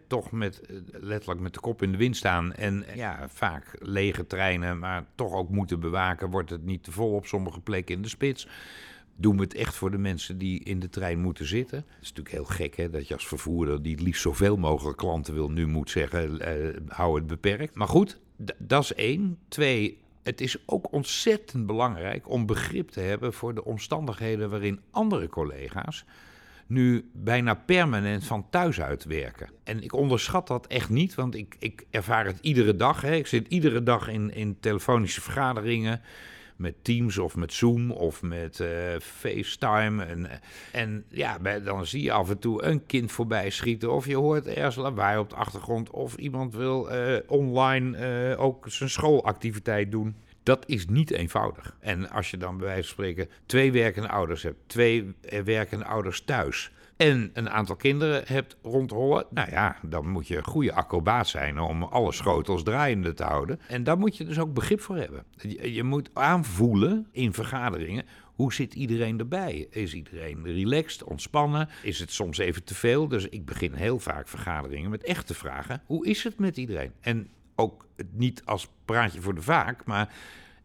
toch 0.07 0.33
met, 0.33 0.61
eh, 0.61 0.77
letterlijk 0.91 1.41
met 1.41 1.55
de 1.55 1.61
kop 1.61 1.83
in 1.83 1.93
de 1.93 1.99
wind 1.99 2.17
staan. 2.17 2.53
En 2.53 2.87
eh, 2.87 2.97
ja, 2.97 3.29
vaak 3.29 3.77
lege 3.79 4.27
treinen, 4.27 4.79
maar 4.79 5.05
toch 5.15 5.33
ook 5.33 5.49
moeten 5.49 5.81
bewaken. 5.81 6.31
Wordt 6.31 6.51
het 6.51 6.65
niet 6.65 6.85
te 6.85 6.93
vol 6.93 7.15
op 7.15 7.27
sommige 7.27 7.61
plekken 7.61 7.95
in 7.95 8.03
de 8.03 8.09
spits? 8.09 8.49
Doen 9.17 9.37
we 9.37 9.43
het 9.43 9.55
echt 9.55 9.75
voor 9.75 9.91
de 9.91 9.99
mensen 9.99 10.39
die 10.39 10.65
in 10.65 10.81
de 10.81 10.89
trein 10.89 11.21
moeten 11.21 11.47
zitten? 11.47 11.79
Het 11.79 12.03
is 12.03 12.09
natuurlijk 12.09 12.35
heel 12.35 12.57
gek 12.57 12.77
hè, 12.77 12.91
dat 12.91 13.09
je 13.09 13.15
als 13.15 13.29
vervoerder 13.29 13.83
die 13.83 13.93
het 13.93 14.03
liefst 14.03 14.23
zoveel 14.23 14.57
mogelijk 14.57 14.97
klanten 14.97 15.35
wil, 15.35 15.51
nu 15.51 15.67
moet 15.67 15.91
zeggen, 15.91 16.41
eh, 16.41 16.77
hou 16.89 17.19
het 17.19 17.27
beperkt. 17.27 17.75
Maar 17.75 17.89
goed, 17.89 18.19
dat 18.59 18.83
is 18.83 18.95
één. 18.95 19.39
Twee, 19.49 19.99
het 20.23 20.41
is 20.41 20.57
ook 20.67 20.93
ontzettend 20.93 21.67
belangrijk 21.67 22.29
om 22.29 22.47
begrip 22.47 22.89
te 22.89 23.01
hebben 23.01 23.33
voor 23.33 23.55
de 23.55 23.65
omstandigheden 23.65 24.51
waarin 24.51 24.81
andere 24.91 25.29
collega's 25.29 26.05
nu 26.71 27.11
bijna 27.13 27.55
permanent 27.55 28.25
van 28.25 28.47
thuis 28.51 28.81
uit 28.81 29.05
werken. 29.05 29.49
En 29.65 29.83
ik 29.83 29.93
onderschat 29.93 30.47
dat 30.47 30.67
echt 30.67 30.89
niet, 30.89 31.15
want 31.15 31.35
ik, 31.35 31.57
ik 31.59 31.87
ervaar 31.91 32.27
het 32.27 32.39
iedere 32.41 32.77
dag. 32.77 33.01
Hè. 33.01 33.15
Ik 33.15 33.27
zit 33.27 33.49
iedere 33.49 33.83
dag 33.83 34.09
in, 34.09 34.35
in 34.35 34.57
telefonische 34.61 35.21
vergaderingen 35.21 36.01
met 36.61 36.75
Teams 36.83 37.19
of 37.19 37.37
met 37.37 37.53
Zoom 37.53 37.91
of 37.91 38.23
met 38.23 38.61
eh, 38.61 38.69
FaceTime. 39.01 40.05
En, 40.05 40.29
en 40.73 41.05
ja, 41.09 41.39
dan 41.65 41.87
zie 41.87 42.03
je 42.03 42.13
af 42.13 42.31
en 42.31 42.39
toe 42.39 42.63
een 42.63 42.87
kind 42.87 43.13
voorbij 43.13 43.51
schieten. 43.51 43.93
Of 43.93 44.07
je 44.07 44.17
hoort 44.17 44.47
ergens 44.47 44.77
lawaai 44.77 45.19
op 45.19 45.31
de 45.31 45.37
achtergrond. 45.37 45.91
Of 45.91 46.17
iemand 46.17 46.55
wil 46.55 46.91
eh, 46.91 47.17
online 47.27 47.97
eh, 47.97 48.41
ook 48.41 48.65
zijn 48.69 48.91
schoolactiviteit 48.91 49.91
doen. 49.91 50.17
Dat 50.51 50.65
is 50.67 50.87
niet 50.87 51.11
eenvoudig. 51.11 51.77
En 51.81 52.11
als 52.11 52.31
je 52.31 52.37
dan 52.37 52.57
bij 52.57 52.67
wijze 52.67 52.83
van 52.83 52.91
spreken 52.91 53.29
twee 53.47 53.73
werkende 53.73 54.09
ouders 54.09 54.43
hebt, 54.43 54.59
twee 54.67 55.15
eh, 55.21 55.43
werkende 55.43 55.85
ouders 55.85 56.21
thuis 56.25 56.71
en 56.97 57.31
een 57.33 57.51
aantal 57.51 57.77
kinderen 57.77 58.23
hebt 58.27 58.57
rondrollen, 58.63 59.27
nou 59.31 59.51
ja, 59.51 59.77
dan 59.83 60.09
moet 60.09 60.27
je 60.29 60.37
een 60.37 60.45
goede 60.45 60.73
acrobaat 60.73 61.29
zijn 61.29 61.59
om 61.59 61.83
alle 61.83 62.13
schotels 62.13 62.63
draaiende 62.63 63.15
te 63.15 63.23
houden. 63.23 63.61
En 63.69 63.85
daar 63.85 63.99
moet 63.99 64.17
je 64.17 64.25
dus 64.25 64.39
ook 64.39 64.55
begrip 64.55 64.81
voor 64.81 64.97
hebben. 64.97 65.25
Je, 65.73 65.83
moet 65.83 66.11
aanvoelen 66.13 67.07
in 67.13 67.33
vergaderingen. 67.33 68.05
Hoe 68.35 68.53
zit 68.53 68.75
iedereen 68.75 69.19
erbij? 69.19 69.67
Is 69.71 69.95
iedereen 69.95 70.45
relaxed, 70.45 71.05
ontspannen? 71.05 71.69
Is 71.83 71.99
het 71.99 72.13
soms 72.13 72.39
even 72.39 72.65
te 72.65 72.75
veel? 72.75 73.09
Dus 73.09 73.29
ik 73.29 73.45
begin 73.45 73.73
heel 73.73 73.99
vaak 73.99 74.29
vergaderingen 74.29 74.91
met 74.91 75.05
echt 75.05 75.27
te 75.27 75.35
vragen: 75.35 75.83
hoe 75.85 76.07
is 76.07 76.25
het 76.25 76.39
met 76.39 76.57
iedereen? 76.57 76.93
En 77.01 77.29
ook 77.61 77.87
niet 78.13 78.43
als 78.45 78.69
praatje 78.85 79.21
voor 79.21 79.35
de 79.35 79.43
vaak, 79.43 79.85
maar 79.85 80.15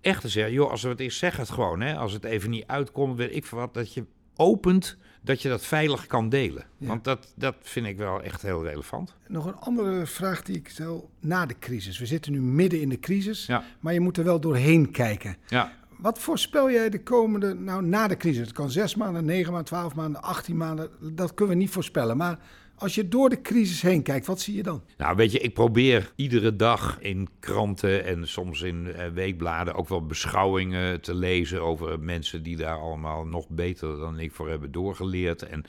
echt 0.02 0.22
te 0.22 0.30
zeggen: 0.30 0.54
joh, 0.54 0.72
als 0.72 0.82
we 0.82 0.90
het 0.90 1.00
is, 1.00 1.18
zeg 1.18 1.38
het 1.38 1.50
gewoon. 1.50 1.82
Hè? 1.82 1.96
Als 1.96 2.14
het 2.14 2.24
even 2.24 2.50
niet 2.50 2.68
uitkomt, 2.68 3.18
weet 3.18 3.36
ik 3.36 3.46
veel 3.46 3.58
wat, 3.58 3.74
dat 3.74 3.94
je 3.94 4.06
opent 4.36 4.98
dat 5.22 5.42
je 5.42 5.50
dat 5.50 5.66
veilig 5.66 6.08
kan 6.08 6.30
delen. 6.30 6.64
Ja. 6.78 6.88
Want 6.88 7.04
dat, 7.04 7.34
dat 7.36 7.56
vind 7.62 7.86
ik 7.86 7.98
wel 7.98 8.22
echt 8.22 8.42
heel 8.42 8.64
relevant. 8.64 9.16
Nog 9.28 9.46
een 9.46 9.56
andere 9.56 10.06
vraag 10.06 10.42
die 10.44 10.56
ik 10.56 10.70
stel 10.70 11.10
na 11.20 11.46
de 11.46 11.56
crisis. 11.60 12.00
We 12.00 12.06
zitten 12.06 12.32
nu 12.32 12.42
midden 12.42 12.82
in 12.82 12.90
de 12.90 13.00
crisis, 13.00 13.46
Ja. 13.46 13.64
maar 13.80 13.94
je 13.94 14.00
moet 14.00 14.18
er 14.18 14.24
wel 14.24 14.40
doorheen 14.40 14.92
kijken. 14.92 15.38
Ja. 15.48 15.72
Wat 15.98 16.20
voorspel 16.20 16.72
jij 16.72 16.90
de 16.90 17.04
komende, 17.04 17.54
nou 17.54 17.84
na 17.86 18.08
de 18.08 18.18
crisis? 18.18 18.42
Het 18.48 18.52
kan 18.52 18.70
zes 18.70 18.96
maanden, 18.96 19.25
negen 19.25 19.52
maanden, 19.52 19.68
twaalf 19.68 19.96
maanden, 19.96 20.22
achttien 20.22 20.58
maanden. 20.58 20.90
Dat 21.16 21.34
kunnen 21.34 21.56
we 21.56 21.62
niet 21.62 21.72
voorspellen. 21.72 22.18
Maar 22.18 22.40
als 22.77 22.96
je 22.96 23.08
door 23.08 23.29
de 23.29 23.41
crisis 23.41 23.82
heen 23.82 24.03
kijkt, 24.03 24.25
wat 24.25 24.39
zie 24.39 24.55
je 24.55 24.63
dan? 24.63 24.84
Nou, 24.98 25.15
weet 25.15 25.32
je, 25.32 25.39
ik 25.39 25.53
probeer 25.53 26.12
iedere 26.15 26.55
dag 26.55 27.00
in 27.00 27.27
kranten 27.39 28.05
en 28.05 28.27
soms 28.27 28.62
in 28.62 28.94
eh, 28.94 29.08
weekbladen 29.08 29.75
ook 29.75 29.89
wel 29.89 30.05
beschouwingen 30.05 31.01
te 31.01 31.15
lezen 31.15 31.62
over 31.62 32.00
mensen 32.00 32.44
die 32.44 32.55
daar 32.55 32.79
allemaal 32.79 33.25
nog 33.25 33.50
beter 33.50 33.98
dan 33.98 34.20
ik 34.20 34.32
voor 34.32 34.50
hebben 34.50 34.72
doorgeleerd. 34.72 35.41
En 35.41 35.63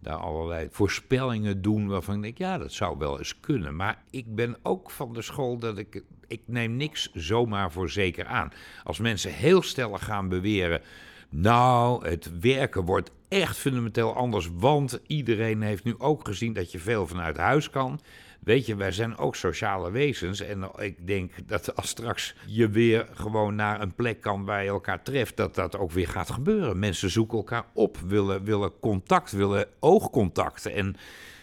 daar 0.00 0.16
allerlei 0.16 0.68
voorspellingen 0.70 1.62
doen 1.62 1.88
waarvan 1.88 2.14
ik 2.14 2.22
denk, 2.22 2.38
ja, 2.38 2.58
dat 2.58 2.72
zou 2.72 2.98
wel 2.98 3.18
eens 3.18 3.40
kunnen. 3.40 3.76
Maar 3.76 4.02
ik 4.10 4.34
ben 4.34 4.56
ook 4.62 4.90
van 4.90 5.12
de 5.12 5.22
school 5.22 5.58
dat 5.58 5.78
ik, 5.78 6.02
ik 6.26 6.42
neem 6.44 6.76
niks 6.76 7.10
zomaar 7.14 7.72
voor 7.72 7.90
zeker 7.90 8.26
aan. 8.26 8.52
Als 8.84 8.98
mensen 8.98 9.32
heel 9.32 9.62
stellig 9.62 10.04
gaan 10.04 10.28
beweren, 10.28 10.80
nou, 11.28 12.08
het 12.08 12.40
werken 12.40 12.84
wordt 12.84 13.10
echt 13.28 13.56
fundamenteel 13.56 14.14
anders, 14.14 14.48
want 14.52 15.00
iedereen 15.06 15.62
heeft 15.62 15.84
nu 15.84 15.94
ook 15.98 16.26
gezien 16.26 16.52
dat 16.52 16.72
je 16.72 16.78
veel 16.78 17.06
vanuit 17.06 17.36
huis 17.36 17.70
kan. 17.70 18.00
Weet 18.40 18.66
je, 18.66 18.76
wij 18.76 18.92
zijn 18.92 19.16
ook 19.16 19.36
sociale 19.36 19.90
wezens. 19.90 20.40
En 20.40 20.70
ik 20.76 21.06
denk 21.06 21.32
dat 21.48 21.76
als 21.76 21.88
straks 21.88 22.34
je 22.46 22.68
weer 22.68 23.08
gewoon 23.12 23.54
naar 23.54 23.80
een 23.80 23.94
plek 23.94 24.20
kan 24.20 24.44
waar 24.44 24.62
je 24.62 24.68
elkaar 24.68 25.02
treft, 25.02 25.36
dat 25.36 25.54
dat 25.54 25.76
ook 25.76 25.90
weer 25.90 26.08
gaat 26.08 26.30
gebeuren. 26.30 26.78
Mensen 26.78 27.10
zoeken 27.10 27.38
elkaar 27.38 27.64
op, 27.72 27.98
willen, 28.06 28.44
willen 28.44 28.78
contact, 28.80 29.32
willen 29.32 29.66
oogcontact. 29.80 30.66
En 30.66 30.96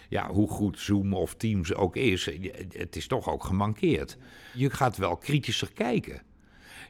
ja, 0.10 0.30
hoe 0.30 0.50
goed 0.50 0.80
Zoom 0.80 1.14
of 1.14 1.36
Teams 1.36 1.74
ook 1.74 1.96
is, 1.96 2.30
het 2.70 2.96
is 2.96 3.08
toch 3.08 3.30
ook 3.30 3.44
gemankeerd. 3.44 4.18
Je 4.54 4.70
gaat 4.70 4.98
wel 4.98 5.18
kritischer 5.18 5.72
kijken. 5.74 6.22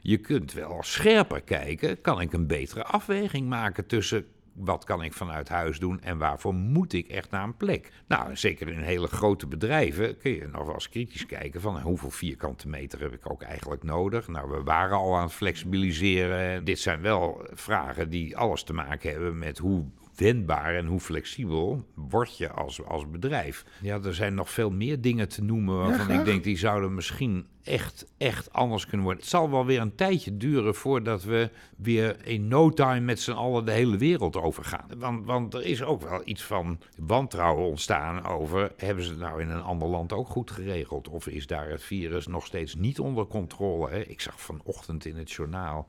Je 0.08 0.16
kunt 0.16 0.52
wel 0.52 0.78
scherper 0.82 1.42
kijken. 1.42 2.00
Kan 2.00 2.20
ik 2.20 2.32
een 2.32 2.46
betere 2.46 2.84
afweging 2.84 3.48
maken 3.48 3.86
tussen 3.86 4.26
wat 4.54 4.84
kan 4.84 5.02
ik 5.02 5.12
vanuit 5.12 5.48
huis 5.48 5.78
doen 5.78 6.00
en 6.00 6.18
waarvoor 6.18 6.54
moet 6.54 6.92
ik 6.92 7.08
echt 7.08 7.30
naar 7.30 7.44
een 7.44 7.56
plek? 7.56 7.92
Nou, 8.06 8.36
zeker 8.36 8.68
in 8.68 8.78
hele 8.78 9.06
grote 9.06 9.46
bedrijven 9.46 10.18
kun 10.18 10.30
je 10.30 10.46
nog 10.46 10.64
wel 10.64 10.74
eens 10.74 10.88
kritisch 10.88 11.26
kijken 11.26 11.60
van 11.60 11.80
hoeveel 11.80 12.10
vierkante 12.10 12.68
meter 12.68 13.00
heb 13.00 13.12
ik 13.12 13.30
ook 13.30 13.42
eigenlijk 13.42 13.82
nodig? 13.82 14.28
Nou, 14.28 14.50
we 14.50 14.62
waren 14.62 14.96
al 14.96 15.16
aan 15.16 15.22
het 15.22 15.32
flexibiliseren. 15.32 16.64
Dit 16.64 16.78
zijn 16.78 17.00
wel 17.00 17.46
vragen 17.52 18.10
die 18.10 18.36
alles 18.36 18.62
te 18.62 18.72
maken 18.72 19.10
hebben 19.10 19.38
met 19.38 19.58
hoe 19.58 19.84
wendbaar 20.16 20.74
en 20.74 20.86
hoe 20.86 21.00
flexibel 21.00 21.84
word 21.94 22.36
je 22.36 22.50
als, 22.50 22.84
als 22.84 23.10
bedrijf. 23.10 23.64
Ja, 23.80 24.00
er 24.02 24.14
zijn 24.14 24.34
nog 24.34 24.50
veel 24.50 24.70
meer 24.70 25.00
dingen 25.00 25.28
te 25.28 25.42
noemen 25.42 25.76
waarvan 25.76 26.10
ik 26.10 26.24
denk 26.24 26.44
die 26.44 26.58
zouden 26.58 26.94
misschien 26.94 27.46
echt, 27.62 28.06
echt 28.18 28.52
anders 28.52 28.86
kunnen 28.86 29.04
worden. 29.04 29.22
Het 29.22 29.30
zal 29.30 29.50
wel 29.50 29.66
weer 29.66 29.80
een 29.80 29.94
tijdje 29.94 30.36
duren 30.36 30.74
voordat 30.74 31.24
we 31.24 31.50
weer 31.76 32.26
in 32.26 32.48
no 32.48 32.70
time 32.70 33.00
met 33.00 33.20
z'n 33.20 33.30
allen 33.30 33.64
de 33.64 33.72
hele 33.72 33.96
wereld 33.96 34.36
overgaan. 34.36 34.88
Want, 34.96 35.26
want 35.26 35.54
er 35.54 35.64
is 35.64 35.82
ook 35.82 36.02
wel 36.02 36.22
iets 36.24 36.42
van 36.42 36.78
wantrouwen 36.98 37.66
ontstaan 37.66 38.24
over, 38.24 38.72
hebben 38.76 39.04
ze 39.04 39.10
het 39.10 39.18
nou 39.18 39.40
in 39.40 39.50
een 39.50 39.62
ander 39.62 39.88
land 39.88 40.12
ook 40.12 40.28
goed 40.28 40.50
geregeld? 40.50 41.08
Of 41.08 41.26
is 41.26 41.46
daar 41.46 41.68
het 41.68 41.82
virus 41.82 42.26
nog 42.26 42.46
steeds 42.46 42.74
niet 42.74 43.00
onder 43.00 43.26
controle? 43.26 43.90
Hè? 43.90 44.00
Ik 44.00 44.20
zag 44.20 44.40
vanochtend 44.40 45.04
in 45.04 45.16
het 45.16 45.32
journaal 45.32 45.88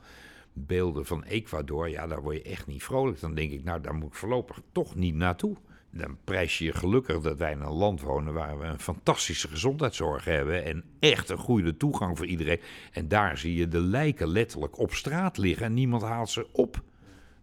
beelden 0.66 1.06
van 1.06 1.24
Ecuador, 1.24 1.88
ja, 1.88 2.06
daar 2.06 2.22
word 2.22 2.36
je 2.36 2.42
echt 2.42 2.66
niet 2.66 2.82
vrolijk. 2.82 3.20
Dan 3.20 3.34
denk 3.34 3.52
ik, 3.52 3.64
nou, 3.64 3.80
daar 3.80 3.94
moet 3.94 4.08
ik 4.08 4.14
voorlopig 4.14 4.60
toch 4.72 4.94
niet 4.94 5.14
naartoe. 5.14 5.56
Dan 5.90 6.18
prijs 6.24 6.58
je 6.58 6.72
gelukkig 6.72 7.20
dat 7.20 7.38
wij 7.38 7.52
in 7.52 7.60
een 7.60 7.72
land 7.72 8.00
wonen 8.00 8.34
waar 8.34 8.58
we 8.58 8.64
een 8.64 8.80
fantastische 8.80 9.48
gezondheidszorg 9.48 10.24
hebben 10.24 10.64
en 10.64 10.84
echt 10.98 11.28
een 11.28 11.38
goede 11.38 11.76
toegang 11.76 12.16
voor 12.16 12.26
iedereen. 12.26 12.60
En 12.92 13.08
daar 13.08 13.38
zie 13.38 13.54
je 13.54 13.68
de 13.68 13.80
lijken 13.80 14.28
letterlijk 14.28 14.78
op 14.78 14.92
straat 14.92 15.38
liggen 15.38 15.66
en 15.66 15.74
niemand 15.74 16.02
haalt 16.02 16.30
ze 16.30 16.46
op. 16.52 16.82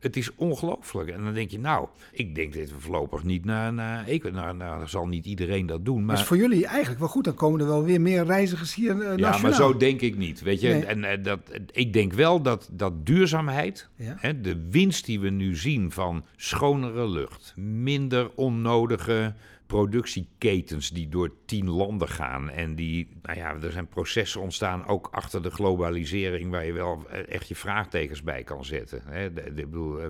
Het 0.06 0.18
is 0.18 0.36
ongelooflijk. 0.36 1.10
En 1.10 1.24
dan 1.24 1.34
denk 1.34 1.52
je, 1.52 1.60
nou, 1.60 1.88
ik 2.12 2.36
denk 2.36 2.54
dit 2.54 2.70
we 2.70 2.80
voorlopig 2.80 3.24
niet 3.24 3.46
naar, 3.46 3.74
naar 3.74 4.06
nou, 4.32 4.56
nou, 4.56 4.88
zal 4.88 5.08
niet 5.08 5.26
iedereen 5.26 5.66
dat 5.66 5.86
doen. 5.86 6.06
Maar 6.06 6.16
is 6.16 6.24
voor 6.24 6.38
jullie 6.38 6.66
eigenlijk 6.66 7.00
wel 7.00 7.08
goed. 7.10 7.24
Dan 7.24 7.34
komen 7.34 7.60
er 7.60 7.68
wel 7.68 7.84
weer 7.84 8.02
meer 8.02 8.26
reizigers 8.26 8.76
hier 8.76 8.96
uh, 8.96 9.18
Ja, 9.18 9.38
maar 9.38 9.54
zo 9.54 9.78
denk 9.78 10.02
ik 10.02 10.18
niet. 10.18 10.42
Weet 10.42 10.62
je, 10.62 10.74
en, 10.74 11.04
en, 11.04 11.24
dat, 11.24 11.40
ik 11.72 11.94
denk 11.94 12.14
wel 12.14 12.42
dat, 12.42 12.70
dat 12.72 13.06
duurzaamheid, 13.06 13.90
hè, 13.98 14.42
de 14.42 14.68
winst 14.70 15.06
die 15.06 15.20
we 15.20 15.30
nu 15.30 15.56
zien 15.56 15.92
van 15.92 16.26
schonere 16.36 17.10
lucht, 17.10 17.54
minder 17.56 18.32
onnodige 18.36 19.34
productieketens 19.66 20.90
die 20.90 21.10
door 21.10 21.32
tien 21.46 21.70
landen 21.70 22.08
gaan. 22.08 22.50
En 22.50 22.76
die, 22.76 23.08
nou 23.22 23.38
ja, 23.38 23.56
er 23.62 23.72
zijn 23.72 23.88
processen 23.88 24.42
ontstaan 24.42 24.88
ook 24.88 25.08
achter 25.12 25.44
de 25.44 25.50
globalisering 25.50 26.52
waar 26.52 26.66
je 26.66 26.74
wel 26.74 27.10
echt 27.10 27.48
je 27.48 27.56
vraagtekens 27.56 28.24
bij 28.24 28.44
kan 28.44 28.66
zetten. 28.66 29.04
De, 29.34 29.52
bedoel, 29.54 30.02
eh, 30.02 30.10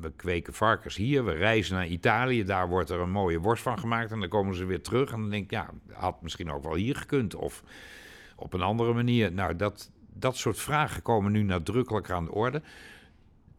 we 0.00 0.12
kweken 0.16 0.54
varkens 0.54 0.96
hier, 0.96 1.24
we 1.24 1.32
reizen 1.32 1.74
naar 1.74 1.86
Italië, 1.86 2.44
daar 2.44 2.68
wordt 2.68 2.90
er 2.90 3.00
een 3.00 3.10
mooie 3.10 3.38
worst 3.38 3.62
van 3.62 3.78
gemaakt 3.78 4.12
en 4.12 4.20
dan 4.20 4.28
komen 4.28 4.54
ze 4.54 4.64
weer 4.64 4.82
terug. 4.82 5.12
En 5.12 5.20
dan 5.20 5.30
denk 5.30 5.44
ik, 5.44 5.50
ja, 5.50 5.70
had 5.92 6.22
misschien 6.22 6.50
ook 6.50 6.62
wel 6.62 6.74
hier 6.74 6.96
gekund 6.96 7.34
of 7.34 7.62
op 8.36 8.52
een 8.52 8.62
andere 8.62 8.92
manier. 8.92 9.32
Nou, 9.32 9.56
dat, 9.56 9.90
dat 10.12 10.36
soort 10.36 10.58
vragen 10.58 11.02
komen 11.02 11.32
nu 11.32 11.42
nadrukkelijk 11.42 12.10
aan 12.10 12.24
de 12.24 12.32
orde. 12.32 12.62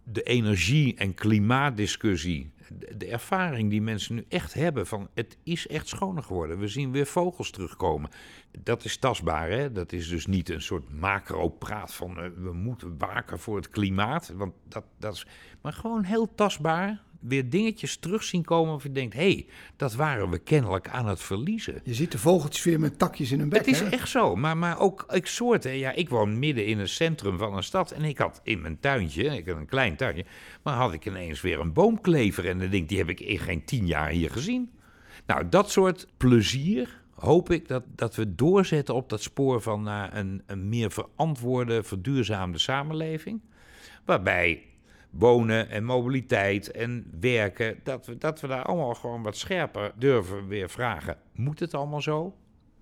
De 0.04 0.24
energie- 0.24 0.96
en 0.96 1.14
klimaatdiscussie 1.14 2.52
de 2.98 3.06
ervaring 3.06 3.70
die 3.70 3.82
mensen 3.82 4.16
nu 4.16 4.26
echt 4.30 4.54
hebben 4.54 4.88
van 4.88 5.10
het 5.14 5.38
is 5.44 5.68
echt 5.68 5.88
schoner 5.88 6.24
geworden. 6.24 6.60
We 6.60 6.68
zien 6.68 6.92
weer 6.92 7.06
vogels 7.06 7.52
terugkomen. 7.52 8.10
Dat 8.60 8.84
is 8.84 8.98
tastbaar, 8.98 9.50
hè? 9.50 9.72
Dat 9.72 9.92
is 9.92 10.10
dus 10.10 10.26
niet 10.26 10.50
een 10.50 10.62
soort 10.62 10.90
macro-praat 11.00 11.94
van 11.94 12.20
uh, 12.20 12.30
we 12.36 12.54
moeten 12.54 12.98
waken 12.98 13.40
voor 13.40 13.56
het 13.56 13.70
klimaat. 13.70 14.34
Want 14.36 14.54
dat, 14.68 14.86
dat 15.00 15.14
is, 15.14 15.28
maar 15.62 15.74
gewoon 15.74 16.04
heel 16.04 16.36
tastbaar 16.36 17.04
weer 17.28 17.50
dingetjes 17.50 17.98
terug 17.98 18.24
zien 18.24 18.44
komen 18.44 18.74
of 18.74 18.84
je 18.84 18.92
denkt, 18.92 19.14
hé, 19.14 19.32
hey, 19.32 19.46
dat 19.76 19.94
waren 19.94 20.30
we 20.30 20.38
kennelijk 20.38 20.90
aan 20.90 21.08
het 21.08 21.22
verliezen. 21.22 21.82
Je 21.84 21.94
ziet 21.94 22.12
de 22.12 22.18
vogeltjes 22.18 22.64
weer 22.64 22.80
met 22.80 23.00
takjes 23.00 23.32
in 23.32 23.40
hun 23.40 23.50
bek. 23.50 23.58
Het 23.58 23.68
is 23.68 23.82
echt 23.82 24.10
zo, 24.10 24.36
maar, 24.36 24.58
maar 24.58 24.80
ook 24.80 25.06
ik 25.10 25.26
soorten. 25.26 25.78
Ja, 25.78 25.92
ik 25.92 26.10
woon 26.10 26.40
midden 26.40 26.66
in 26.66 26.80
het 26.80 26.90
centrum 26.90 27.38
van 27.38 27.58
een 27.58 27.64
stad 27.64 27.92
en 27.92 28.04
ik 28.04 28.18
had 28.18 28.42
in 28.44 28.62
mijn 28.62 28.80
tuintje, 28.80 29.24
ik 29.24 29.48
had 29.48 29.58
een 29.58 29.66
klein 29.66 29.96
tuintje, 29.96 30.26
maar 30.64 30.74
had 30.74 30.94
ik 30.94 31.06
ineens 31.06 31.42
weer 31.42 31.60
een 31.60 31.74
boomklever 31.74 32.48
en 32.50 32.60
dan 32.60 32.70
denk 32.70 32.90
die 32.90 32.98
heb 32.98 33.10
ik 33.10 33.20
in 33.20 33.40
geen 33.40 33.66
tien 33.66 33.86
jaar 33.86 34.10
hier 34.10 34.32
gezien. 34.32 34.70
Nou, 35.26 35.50
dat 35.50 35.72
soort 35.72 36.08
plezier 36.18 37.04
hoop 37.16 37.52
ik 37.52 37.68
dat, 37.68 37.84
dat 37.96 38.16
we 38.16 38.36
doorzetten 38.36 38.96
op 38.96 39.10
dat 39.10 39.22
spoor 39.22 39.62
van 39.62 39.84
naar 39.84 40.16
een, 40.16 40.42
een 40.46 40.70
meer 40.70 40.92
verantwoorde, 40.92 41.84
verduurzaamde 41.84 42.58
samenleving. 42.58 43.42
Waarbij 44.06 44.64
wonen 45.18 45.70
en 45.70 45.84
mobiliteit 45.84 46.72
en 46.72 47.06
werken, 47.20 47.80
dat 47.84 48.06
we, 48.06 48.18
dat 48.18 48.40
we 48.42 48.48
daar 48.48 48.64
allemaal 48.64 48.94
gewoon 48.94 49.24
wat 49.24 49.38
scherper 49.38 49.92
durven 49.96 50.48
weer 50.48 50.70
vragen. 50.70 51.18
Moet 51.34 51.60
het 51.60 51.74
allemaal 51.74 52.02
zo? 52.02 52.36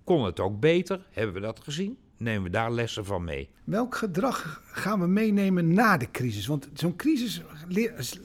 Kon 0.04 0.26
het 0.26 0.40
ook 0.40 0.60
beter? 0.60 1.06
Hebben 1.12 1.34
we 1.34 1.40
dat 1.40 1.60
gezien? 1.60 1.98
Nemen 2.18 2.44
we 2.44 2.50
daar 2.50 2.72
lessen 2.72 3.06
van 3.06 3.24
mee? 3.24 3.50
Welk 3.64 3.96
gedrag 3.96 4.62
gaan 4.66 5.00
we 5.00 5.08
meenemen 5.08 5.74
na 5.74 5.98
de 5.98 6.12
crisis? 6.12 6.46
Want 6.46 6.70
zo'n 6.74 6.96
crisis 6.96 7.42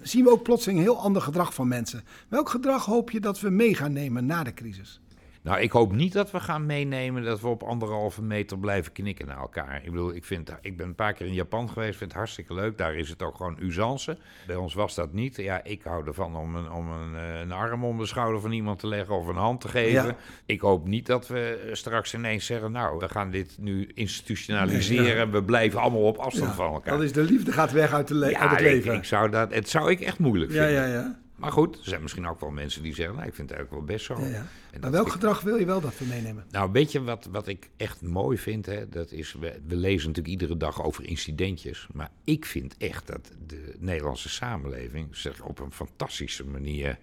zien 0.02 0.24
we 0.24 0.30
ook 0.30 0.42
plotseling 0.42 0.80
heel 0.80 0.98
ander 0.98 1.22
gedrag 1.22 1.54
van 1.54 1.68
mensen. 1.68 2.04
Welk 2.28 2.48
gedrag 2.48 2.84
hoop 2.84 3.10
je 3.10 3.20
dat 3.20 3.40
we 3.40 3.50
mee 3.50 3.74
gaan 3.74 3.92
nemen 3.92 4.26
na 4.26 4.42
de 4.42 4.54
crisis? 4.54 5.00
Nou, 5.42 5.60
ik 5.60 5.72
hoop 5.72 5.92
niet 5.92 6.12
dat 6.12 6.30
we 6.30 6.40
gaan 6.40 6.66
meenemen 6.66 7.24
dat 7.24 7.40
we 7.40 7.48
op 7.48 7.62
anderhalve 7.62 8.22
meter 8.22 8.58
blijven 8.58 8.92
knikken 8.92 9.26
naar 9.26 9.38
elkaar. 9.38 9.80
Ik 9.84 9.90
bedoel, 9.90 10.14
ik, 10.14 10.24
vind, 10.24 10.52
ik 10.60 10.76
ben 10.76 10.86
een 10.86 10.94
paar 10.94 11.12
keer 11.12 11.26
in 11.26 11.34
Japan 11.34 11.70
geweest, 11.70 11.98
vind 11.98 12.10
het 12.10 12.18
hartstikke 12.18 12.54
leuk. 12.54 12.78
Daar 12.78 12.94
is 12.94 13.08
het 13.08 13.22
ook 13.22 13.36
gewoon 13.36 13.56
usance. 13.60 14.16
Bij 14.46 14.56
ons 14.56 14.74
was 14.74 14.94
dat 14.94 15.12
niet. 15.12 15.36
Ja, 15.36 15.64
ik 15.64 15.82
hou 15.82 16.06
ervan 16.06 16.36
om 16.36 16.54
een, 16.54 16.70
om 16.70 16.90
een, 16.90 17.14
eh, 17.14 17.40
een 17.40 17.52
arm 17.52 17.84
om 17.84 17.98
de 17.98 18.06
schouder 18.06 18.40
van 18.40 18.52
iemand 18.52 18.78
te 18.78 18.86
leggen 18.86 19.14
of 19.14 19.26
een 19.26 19.36
hand 19.36 19.60
te 19.60 19.68
geven. 19.68 20.16
Ik 20.46 20.60
hoop 20.60 20.86
niet 20.86 21.06
dat 21.06 21.28
we 21.28 21.70
straks 21.72 22.14
ineens 22.14 22.46
zeggen, 22.46 22.72
nou, 22.72 22.98
we 22.98 23.08
gaan 23.08 23.30
dit 23.30 23.56
nu 23.58 23.90
institutionaliseren. 23.94 25.30
We 25.30 25.42
blijven 25.42 25.80
allemaal 25.80 26.02
op 26.02 26.16
afstand 26.16 26.54
van 26.54 26.72
elkaar. 26.72 26.94
Dat 26.94 27.02
is 27.02 27.12
de 27.12 27.22
liefde 27.22 27.52
gaat 27.52 27.72
weg 27.72 27.92
uit, 27.92 28.08
de 28.08 28.14
le 28.14 28.38
uit 28.38 28.50
het 28.50 28.60
leven. 28.60 28.92
Ik, 28.92 28.98
ik, 28.98 29.04
zou 29.04 29.30
dat, 29.30 29.54
het 29.54 29.68
zou 29.68 29.90
ik 29.90 30.00
echt 30.00 30.18
moeilijk 30.18 30.50
vinden. 30.50 30.70
Ja, 30.70 30.86
ja, 30.86 30.92
ja. 30.92 31.18
Maar 31.38 31.52
goed, 31.52 31.78
er 31.78 31.84
zijn 31.84 32.02
misschien 32.02 32.26
ook 32.26 32.40
wel 32.40 32.50
mensen 32.50 32.82
die 32.82 32.94
zeggen, 32.94 33.14
nou, 33.14 33.28
ik 33.28 33.34
vind 33.34 33.48
het 33.50 33.58
eigenlijk 33.58 33.86
wel 33.86 33.96
best 33.96 34.06
zo. 34.06 34.20
Ja, 34.20 34.26
ja. 34.72 34.78
Maar 34.80 34.90
welk 34.90 35.08
gedrag 35.08 35.40
wil 35.40 35.56
je 35.56 35.64
wel 35.64 35.80
dat 35.80 35.98
we 35.98 36.04
meenemen? 36.04 36.46
Nou, 36.50 36.72
weet 36.72 36.92
je 36.92 37.02
wat, 37.02 37.28
wat 37.30 37.46
ik 37.46 37.70
echt 37.76 38.02
mooi 38.02 38.38
vind? 38.38 38.66
Hè? 38.66 38.88
Dat 38.88 39.12
is, 39.12 39.32
we, 39.32 39.60
we, 39.66 39.76
lezen 39.76 40.08
natuurlijk 40.08 40.34
iedere 40.34 40.56
dag 40.56 40.82
over 40.82 41.04
incidentjes. 41.04 41.86
Maar 41.92 42.10
ik 42.24 42.44
vind 42.44 42.76
echt 42.76 43.06
dat 43.06 43.32
de 43.46 43.74
Nederlandse 43.78 44.28
samenleving 44.28 45.16
zich 45.16 45.42
op 45.42 45.58
een 45.58 45.72
fantastische 45.72 46.46
manier 46.46 46.98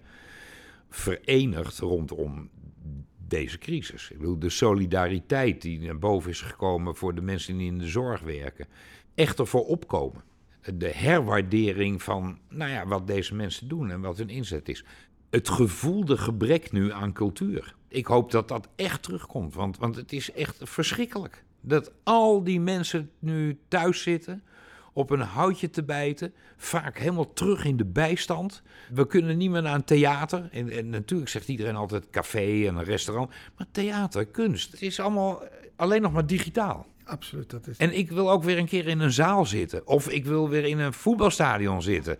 verenigt 0.90 1.78
rondom 1.78 2.50
deze 3.28 3.58
crisis. 3.58 4.10
Ik 4.10 4.18
bedoel, 4.18 4.38
de 4.38 4.50
solidariteit 4.50 5.62
die 5.62 5.80
naar 5.80 5.98
boven 5.98 6.30
is 6.30 6.40
gekomen 6.40 6.96
voor 6.96 7.14
de 7.14 7.22
mensen 7.22 7.58
die 7.58 7.66
in 7.66 7.78
de 7.78 7.86
zorg 7.86 8.20
werken. 8.20 8.66
Echt 9.14 9.38
ervoor 9.38 9.66
opkomen 9.66 10.22
de 10.74 10.88
herwaardering 10.88 12.02
van 12.02 12.38
nou 12.48 12.70
ja, 12.70 12.86
wat 12.86 13.06
deze 13.06 13.34
mensen 13.34 13.68
doen 13.68 13.90
en 13.90 14.00
wat 14.00 14.18
hun 14.18 14.28
inzet 14.28 14.68
is. 14.68 14.84
Het 15.30 15.48
gevoelde 15.48 16.16
gebrek 16.16 16.72
nu 16.72 16.92
aan 16.92 17.12
cultuur. 17.12 17.74
Ik 17.88 18.06
hoop 18.06 18.30
dat 18.30 18.48
dat 18.48 18.68
echt 18.76 19.02
terugkomt, 19.02 19.54
want, 19.54 19.78
want 19.78 19.96
het 19.96 20.12
is 20.12 20.32
echt 20.32 20.56
verschrikkelijk. 20.62 21.44
Dat 21.60 21.92
al 22.02 22.44
die 22.44 22.60
mensen 22.60 23.10
nu 23.18 23.58
thuis 23.68 24.02
zitten 24.02 24.42
op 24.92 25.10
een 25.10 25.20
houtje 25.20 25.70
te 25.70 25.82
bijten. 25.82 26.34
Vaak 26.56 26.98
helemaal 26.98 27.32
terug 27.32 27.64
in 27.64 27.76
de 27.76 27.84
bijstand. 27.84 28.62
We 28.92 29.06
kunnen 29.06 29.36
niet 29.36 29.50
meer 29.50 29.62
naar 29.62 29.74
een 29.74 29.84
theater. 29.84 30.48
En, 30.52 30.70
en 30.70 30.88
natuurlijk 30.90 31.30
zegt 31.30 31.48
iedereen 31.48 31.76
altijd 31.76 32.10
café 32.10 32.66
en 32.66 32.76
een 32.76 32.84
restaurant. 32.84 33.30
Maar 33.56 33.66
theater, 33.70 34.26
kunst, 34.26 34.72
het 34.72 34.82
is 34.82 35.00
allemaal 35.00 35.42
alleen 35.76 36.02
nog 36.02 36.12
maar 36.12 36.26
digitaal. 36.26 36.86
Absoluut, 37.06 37.50
dat 37.50 37.66
is... 37.66 37.76
En 37.76 37.96
ik 37.96 38.10
wil 38.10 38.30
ook 38.30 38.44
weer 38.44 38.58
een 38.58 38.66
keer 38.66 38.86
in 38.86 39.00
een 39.00 39.12
zaal 39.12 39.46
zitten. 39.46 39.86
Of 39.86 40.08
ik 40.08 40.24
wil 40.24 40.48
weer 40.48 40.64
in 40.64 40.78
een 40.78 40.92
voetbalstadion 40.92 41.82
zitten. 41.82 42.18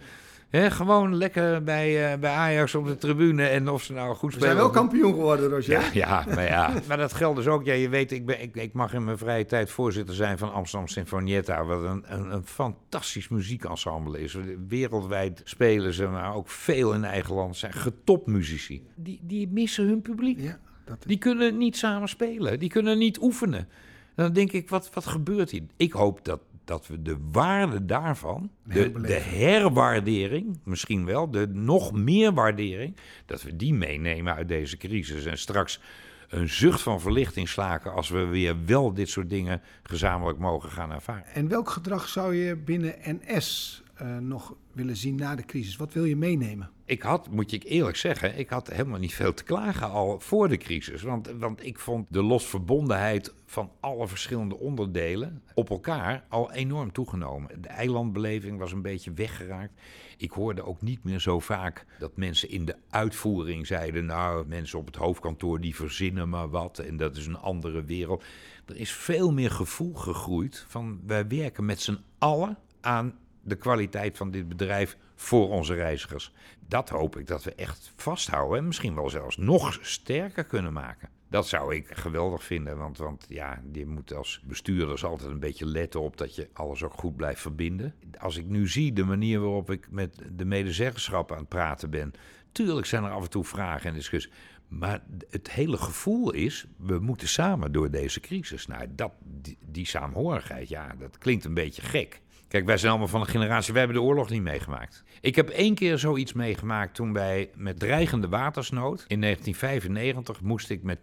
Hè, 0.49 0.71
gewoon 0.71 1.17
lekker 1.17 1.63
bij, 1.63 2.13
uh, 2.13 2.19
bij 2.19 2.31
Ajax 2.31 2.75
op 2.75 2.87
de 2.87 2.97
tribune. 2.97 3.47
En 3.47 3.69
of 3.69 3.83
ze 3.83 3.93
nou 3.93 4.15
goed 4.15 4.33
spelen. 4.33 4.49
We 4.49 4.55
zijn 4.55 4.73
wel 4.73 4.83
kampioen 4.83 5.13
geworden, 5.13 5.49
Roger. 5.49 5.73
Ja, 5.73 5.91
ja, 5.93 6.25
maar 6.35 6.45
ja. 6.45 6.73
maar 6.89 6.97
dat 6.97 7.13
geldt 7.13 7.37
dus 7.37 7.47
ook. 7.47 7.65
Ja, 7.65 7.73
je 7.73 7.89
weet, 7.89 8.13
ik, 8.13 8.27
ben, 8.27 8.43
ik, 8.43 8.57
ik 8.57 8.73
mag 8.73 8.93
in 8.93 9.05
mijn 9.05 9.19
vrije 9.19 9.45
tijd 9.45 9.71
voorzitter 9.71 10.15
zijn 10.15 10.39
van 10.39 10.53
Amsterdam 10.53 10.89
Sinfonietta. 10.89 11.65
Wat 11.65 11.83
een, 11.83 12.05
een, 12.07 12.33
een 12.33 12.47
fantastisch 12.47 13.29
muziekensemble 13.29 14.21
is. 14.21 14.37
Wereldwijd 14.69 15.41
spelen 15.45 15.93
ze, 15.93 16.07
maar 16.07 16.35
ook 16.35 16.49
veel 16.49 16.95
in 16.95 17.05
eigen 17.05 17.35
land. 17.35 17.57
zijn 17.57 17.73
getopmuzici. 17.73 18.87
Die, 18.95 19.21
die 19.23 19.49
missen 19.49 19.87
hun 19.87 20.03
publiek. 20.03 20.41
Ja, 20.41 20.59
dat 20.85 20.97
is... 20.99 21.07
Die 21.07 21.19
kunnen 21.19 21.57
niet 21.57 21.77
samen 21.77 22.09
spelen. 22.09 22.59
Die 22.59 22.69
kunnen 22.69 22.99
niet 22.99 23.21
oefenen. 23.21 23.69
Dan 24.17 24.33
denk 24.33 24.53
ik, 24.53 24.69
wat, 24.69 24.91
wat 24.93 25.07
gebeurt 25.07 25.51
hier? 25.51 25.63
Ik 25.77 25.93
hoop 25.93 26.25
dat 26.25 26.41
dat 26.67 26.87
we 26.87 27.03
de 27.03 27.17
waarde 27.33 27.85
daarvan, 27.85 28.51
de, 28.63 28.93
de, 29.01 29.13
herwaardering, 29.13 30.59
misschien 30.65 31.05
wel, 31.05 31.31
de 31.31 31.47
nog 31.53 31.93
meer 31.93 32.33
waardering, 32.33 32.97
dat 33.27 33.43
we 33.43 33.57
die 33.57 33.75
meenemen 33.75 34.35
uit 34.35 34.49
deze 34.49 34.77
crisis. 34.77 35.25
En 35.25 35.39
straks 35.39 35.81
een 36.29 36.49
zucht 36.49 36.83
van 36.83 37.01
verlichting 37.01 37.49
slaken 37.49 37.93
als 37.93 38.09
we 38.09 38.25
weer 38.25 38.65
wel 38.65 38.95
dit 38.95 39.09
soort 39.09 39.31
dingen 39.31 39.63
gezamenlijk 39.83 40.39
mogen 40.39 40.71
gaan 40.71 40.91
ervaren. 40.91 41.27
En 41.27 41.49
welk 41.49 41.71
gedrag 41.71 42.09
zou 42.09 42.35
je 42.35 42.57
binnen 42.57 42.95
NS 43.03 43.83
uh, 44.03 44.19
nog 44.19 44.55
willen 44.73 44.97
zien 44.97 45.15
na 45.15 45.35
de 45.35 45.45
crisis? 45.45 45.77
Wat 45.77 45.93
wil 45.93 46.05
je 46.05 46.17
meenemen? 46.17 46.71
Ik 46.85 47.03
had, 47.03 47.31
moet 47.31 47.51
je 47.51 47.59
eerlijk 47.59 47.97
zeggen, 47.97 48.39
ik 48.39 48.49
had 48.49 48.69
helemaal 48.69 48.99
niet 48.99 49.15
veel 49.15 49.35
te 49.35 49.45
klagen 49.45 49.91
al 49.91 50.21
voor 50.21 50.49
de 50.49 50.57
crisis. 50.57 51.03
Want, 51.03 51.29
want 51.39 51.67
ik 51.67 51.79
vond 51.79 52.07
de 52.11 52.23
losverbondenheid 52.23 53.35
van 53.57 53.73
alle 53.81 54.09
verschillende 54.09 54.59
onderdelen 54.59 55.43
op 55.55 55.71
elkaar 55.71 56.25
al 56.29 56.53
enorm 56.53 56.93
toegenomen. 56.93 57.63
De 57.63 57.69
eilandbeleving 57.69 58.59
was 58.59 58.73
een 58.73 58.83
beetje 58.83 59.13
weggeraakt. 59.13 59.81
Ik 60.17 60.31
hoorde 60.31 60.65
ook 60.65 60.83
niet 60.83 61.05
meer 61.05 61.21
zo 61.21 61.41
vaak 61.41 61.87
dat 61.99 62.17
mensen 62.17 62.51
in 62.51 62.65
de 62.65 62.77
uitvoering 62.91 63.67
zeiden: 63.67 64.07
Nou, 64.07 64.47
mensen 64.47 64.79
op 64.79 64.87
het 64.87 64.97
hoofdkantoor 64.97 65.61
die 65.61 65.75
verzinnen 65.75 66.29
maar 66.29 66.51
wat 66.51 66.79
en 66.79 66.97
dat 66.97 67.17
is 67.17 67.27
een 67.27 67.39
andere 67.39 67.85
wereld. 67.85 68.25
Er 68.67 68.77
is 68.77 68.93
veel 68.93 69.33
meer 69.33 69.51
gevoel 69.51 69.95
gegroeid 69.95 70.65
van 70.69 71.01
wij 71.07 71.27
werken 71.27 71.65
met 71.65 71.81
z'n 71.81 72.01
allen 72.19 72.59
aan 72.81 73.19
de 73.43 73.57
kwaliteit 73.57 74.17
van 74.17 74.31
dit 74.31 74.49
bedrijf 74.49 74.97
voor 75.15 75.51
onze 75.51 75.75
reizigers. 75.75 76.33
Dat 76.69 76.89
hoop 76.89 77.17
ik 77.17 77.27
dat 77.27 77.45
we 77.45 77.55
echt 77.55 77.93
vasthouden 77.97 78.59
en 78.59 78.67
misschien 78.67 78.95
wel 78.95 79.11
zelfs 79.11 79.37
nog 79.37 79.79
sterker 79.83 80.45
kunnen 80.45 80.73
maken. 80.73 81.16
Dat 81.29 81.49
zou 81.49 81.75
ik 81.75 81.87
geweldig 81.91 82.45
vinden, 82.45 82.77
want, 82.79 82.99
want 82.99 83.27
ja, 83.29 83.63
je 83.73 83.87
moet 83.87 84.15
als 84.15 84.41
bestuurders 84.45 85.05
altijd 85.05 85.31
een 85.31 85.39
beetje 85.39 85.67
letten 85.67 86.01
op 86.01 86.17
dat 86.17 86.35
je 86.35 86.49
alles 86.53 86.83
ook 86.83 86.95
goed 86.95 87.17
blijft 87.17 87.41
verbinden. 87.41 87.95
Als 88.19 88.37
ik 88.37 88.47
nu 88.47 88.69
zie 88.69 88.93
de 88.93 89.05
manier 89.05 89.41
waarop 89.41 89.71
ik 89.71 89.91
met 89.91 90.23
de 90.33 90.45
medezeggenschap 90.45 91.33
aan 91.33 91.39
het 91.39 91.49
praten 91.49 91.91
ben, 91.91 92.13
tuurlijk 92.53 92.87
zijn 92.87 93.05
er 93.05 93.11
af 93.11 93.23
en 93.23 93.31
toe 93.31 93.45
vragen 93.45 93.89
en 93.89 93.95
discussies. 93.95 94.33
Maar 94.69 95.03
het 95.31 95.51
hele 95.51 95.77
gevoel 95.77 96.33
is, 96.33 96.67
we 96.77 96.99
moeten 96.99 97.29
samen 97.29 97.73
door 97.73 97.91
deze 97.91 98.21
crisis. 98.21 98.67
Nou, 98.67 98.87
dat, 98.95 99.13
die, 99.25 99.59
die 99.67 99.87
saamhorigheid, 99.87 100.69
ja, 100.69 100.95
dat 100.99 101.19
klinkt 101.19 101.45
een 101.45 101.55
beetje 101.55 101.83
gek. 101.83 102.21
Kijk, 102.49 102.65
wij 102.67 102.77
zijn 102.77 102.91
allemaal 102.91 103.09
van 103.09 103.21
een 103.21 103.27
generatie, 103.27 103.73
wij 103.73 103.83
hebben 103.83 104.01
de 104.01 104.07
oorlog 104.09 104.31
niet 104.31 104.43
meegemaakt. 104.43 105.05
Ik 105.21 105.37
heb 105.37 105.49
één 105.49 105.75
keer 105.75 105.99
zoiets 105.99 106.33
meegemaakt 106.33 106.95
toen 106.95 107.13
wij 107.13 107.51
met 107.55 107.79
dreigende 107.79 108.29
watersnood 108.29 109.05
in 109.07 109.21
1995 109.21 110.41
moest 110.41 110.71
ik 110.71 110.83
met 110.83 110.99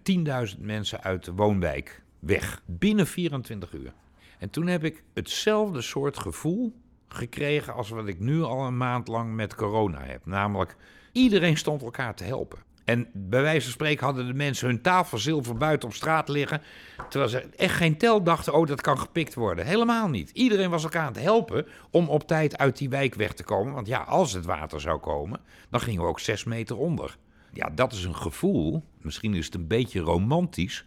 10.000 0.56 0.60
mensen 0.60 1.02
uit 1.02 1.26
de 1.26 1.34
woonwijk 1.34 2.02
weg. 2.20 2.62
Binnen 2.66 3.08
24 3.08 3.74
uur. 3.74 3.94
En 4.40 4.50
toen 4.50 4.68
heb 4.68 4.84
ik 4.84 5.04
hetzelfde 5.14 5.82
soort 5.82 6.18
gevoel 6.18 6.74
gekregen 7.08 7.74
als 7.74 7.90
wat 7.90 8.08
ik 8.08 8.20
nu 8.20 8.42
al 8.42 8.66
een 8.66 8.78
maand 8.78 9.08
lang 9.08 9.34
met 9.34 9.56
corona 9.56 10.04
heb. 10.04 10.26
Namelijk, 10.26 10.76
iedereen 11.12 11.58
stond 11.58 11.82
elkaar 11.82 12.16
te 12.16 12.24
helpen. 12.24 12.60
En 12.86 13.08
bij 13.14 13.42
wijze 13.42 13.62
van 13.62 13.72
spreken 13.72 14.06
hadden 14.06 14.28
de 14.28 14.34
mensen 14.34 14.68
hun 14.68 14.82
tafelzilver 14.82 15.58
buiten 15.58 15.88
op 15.88 15.94
straat 15.94 16.30
liggen. 16.30 16.62
Terwijl 17.10 17.32
ze 17.32 17.40
echt 17.56 17.76
geen 17.76 17.98
tel 17.98 18.24
dachten, 18.24 18.54
oh 18.54 18.68
dat 18.68 18.82
kan 18.82 19.00
gepikt 19.00 19.34
worden. 19.34 19.66
Helemaal 19.66 20.08
niet. 20.08 20.30
Iedereen 20.30 20.70
was 20.70 20.84
elkaar 20.84 21.06
aan 21.06 21.14
het 21.14 21.22
helpen 21.22 21.68
om 21.92 22.10
op 22.10 22.28
tijd 22.28 22.58
uit 22.58 22.78
die 22.78 22.90
wijk 22.90 23.16
weg 23.16 23.34
te 23.34 23.44
komen. 23.44 23.74
Want 23.74 23.88
ja, 23.88 24.00
als 24.00 24.34
het 24.34 24.46
water 24.46 24.82
zou 24.82 25.00
komen, 25.00 25.40
dan 25.70 25.80
gingen 25.80 26.02
we 26.02 26.08
ook 26.08 26.20
zes 26.20 26.44
meter 26.44 26.78
onder. 26.78 27.18
Ja, 27.54 27.70
dat 27.70 27.92
is 27.92 28.04
een 28.04 28.16
gevoel, 28.16 28.84
misschien 29.02 29.34
is 29.34 29.46
het 29.46 29.56
een 29.56 29.68
beetje 29.68 30.00
romantisch, 30.00 30.86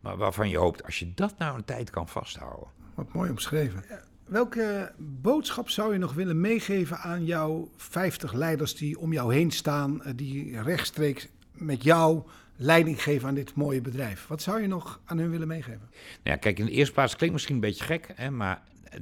maar 0.00 0.16
waarvan 0.16 0.48
je 0.48 0.56
hoopt 0.56 0.84
als 0.84 0.98
je 0.98 1.12
dat 1.14 1.34
nou 1.38 1.56
een 1.56 1.64
tijd 1.64 1.90
kan 1.90 2.08
vasthouden. 2.08 2.68
Wat 2.94 3.12
mooi 3.12 3.30
omschreven. 3.30 3.84
Welke 4.24 4.92
boodschap 4.98 5.68
zou 5.68 5.92
je 5.92 5.98
nog 5.98 6.12
willen 6.12 6.40
meegeven 6.40 6.98
aan 6.98 7.24
jouw 7.24 7.68
50 7.76 8.32
leiders 8.32 8.76
die 8.76 8.98
om 8.98 9.12
jou 9.12 9.34
heen 9.34 9.50
staan, 9.50 10.02
eh, 10.02 10.12
die 10.16 10.62
rechtstreeks 10.62 11.28
met 11.54 11.82
jou 11.82 12.22
leiding 12.56 13.02
geven 13.02 13.28
aan 13.28 13.34
dit 13.34 13.54
mooie 13.54 13.80
bedrijf? 13.80 14.26
Wat 14.26 14.42
zou 14.42 14.62
je 14.62 14.66
nog 14.68 15.00
aan 15.04 15.18
hun 15.18 15.30
willen 15.30 15.48
meegeven? 15.48 15.88
Nou 15.90 16.00
ja, 16.22 16.36
kijk, 16.36 16.58
in 16.58 16.64
de 16.64 16.70
eerste 16.70 16.94
plaats 16.94 17.16
klinkt 17.16 17.34
misschien 17.34 17.54
een 17.54 17.60
beetje 17.60 17.84
gek, 17.84 18.12
hè, 18.14 18.30
maar 18.30 18.62
eh, 18.84 18.98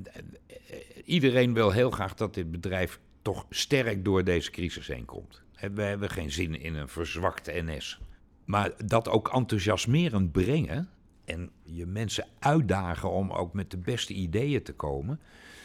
eh, 0.47 0.77
iedereen 1.05 1.55
wil 1.55 1.71
heel 1.71 1.91
graag 1.91 2.15
dat 2.15 2.35
dit 2.35 2.51
bedrijf 2.51 3.01
toch 3.23 3.47
sterk 3.51 4.05
door 4.05 4.25
deze 4.25 4.51
crisis 4.51 4.87
heen 4.87 5.05
komt. 5.05 5.43
We 5.75 5.83
hebben 5.83 6.11
geen 6.11 6.31
zin 6.31 6.61
in 6.61 6.75
een 6.75 6.89
verzwakte 6.89 7.53
NS. 7.53 8.01
Maar 8.45 8.71
dat 8.85 9.09
ook 9.09 9.29
enthousiasmerend 9.33 10.33
brengen, 10.33 10.89
en 11.25 11.51
je 11.63 11.87
mensen 11.87 12.27
uitdagen 12.39 13.11
om 13.11 13.31
ook 13.31 13.53
met 13.53 13.71
de 13.71 13.77
beste 13.77 14.13
ideeën 14.13 14.63
te 14.63 14.73
komen. 14.73 15.21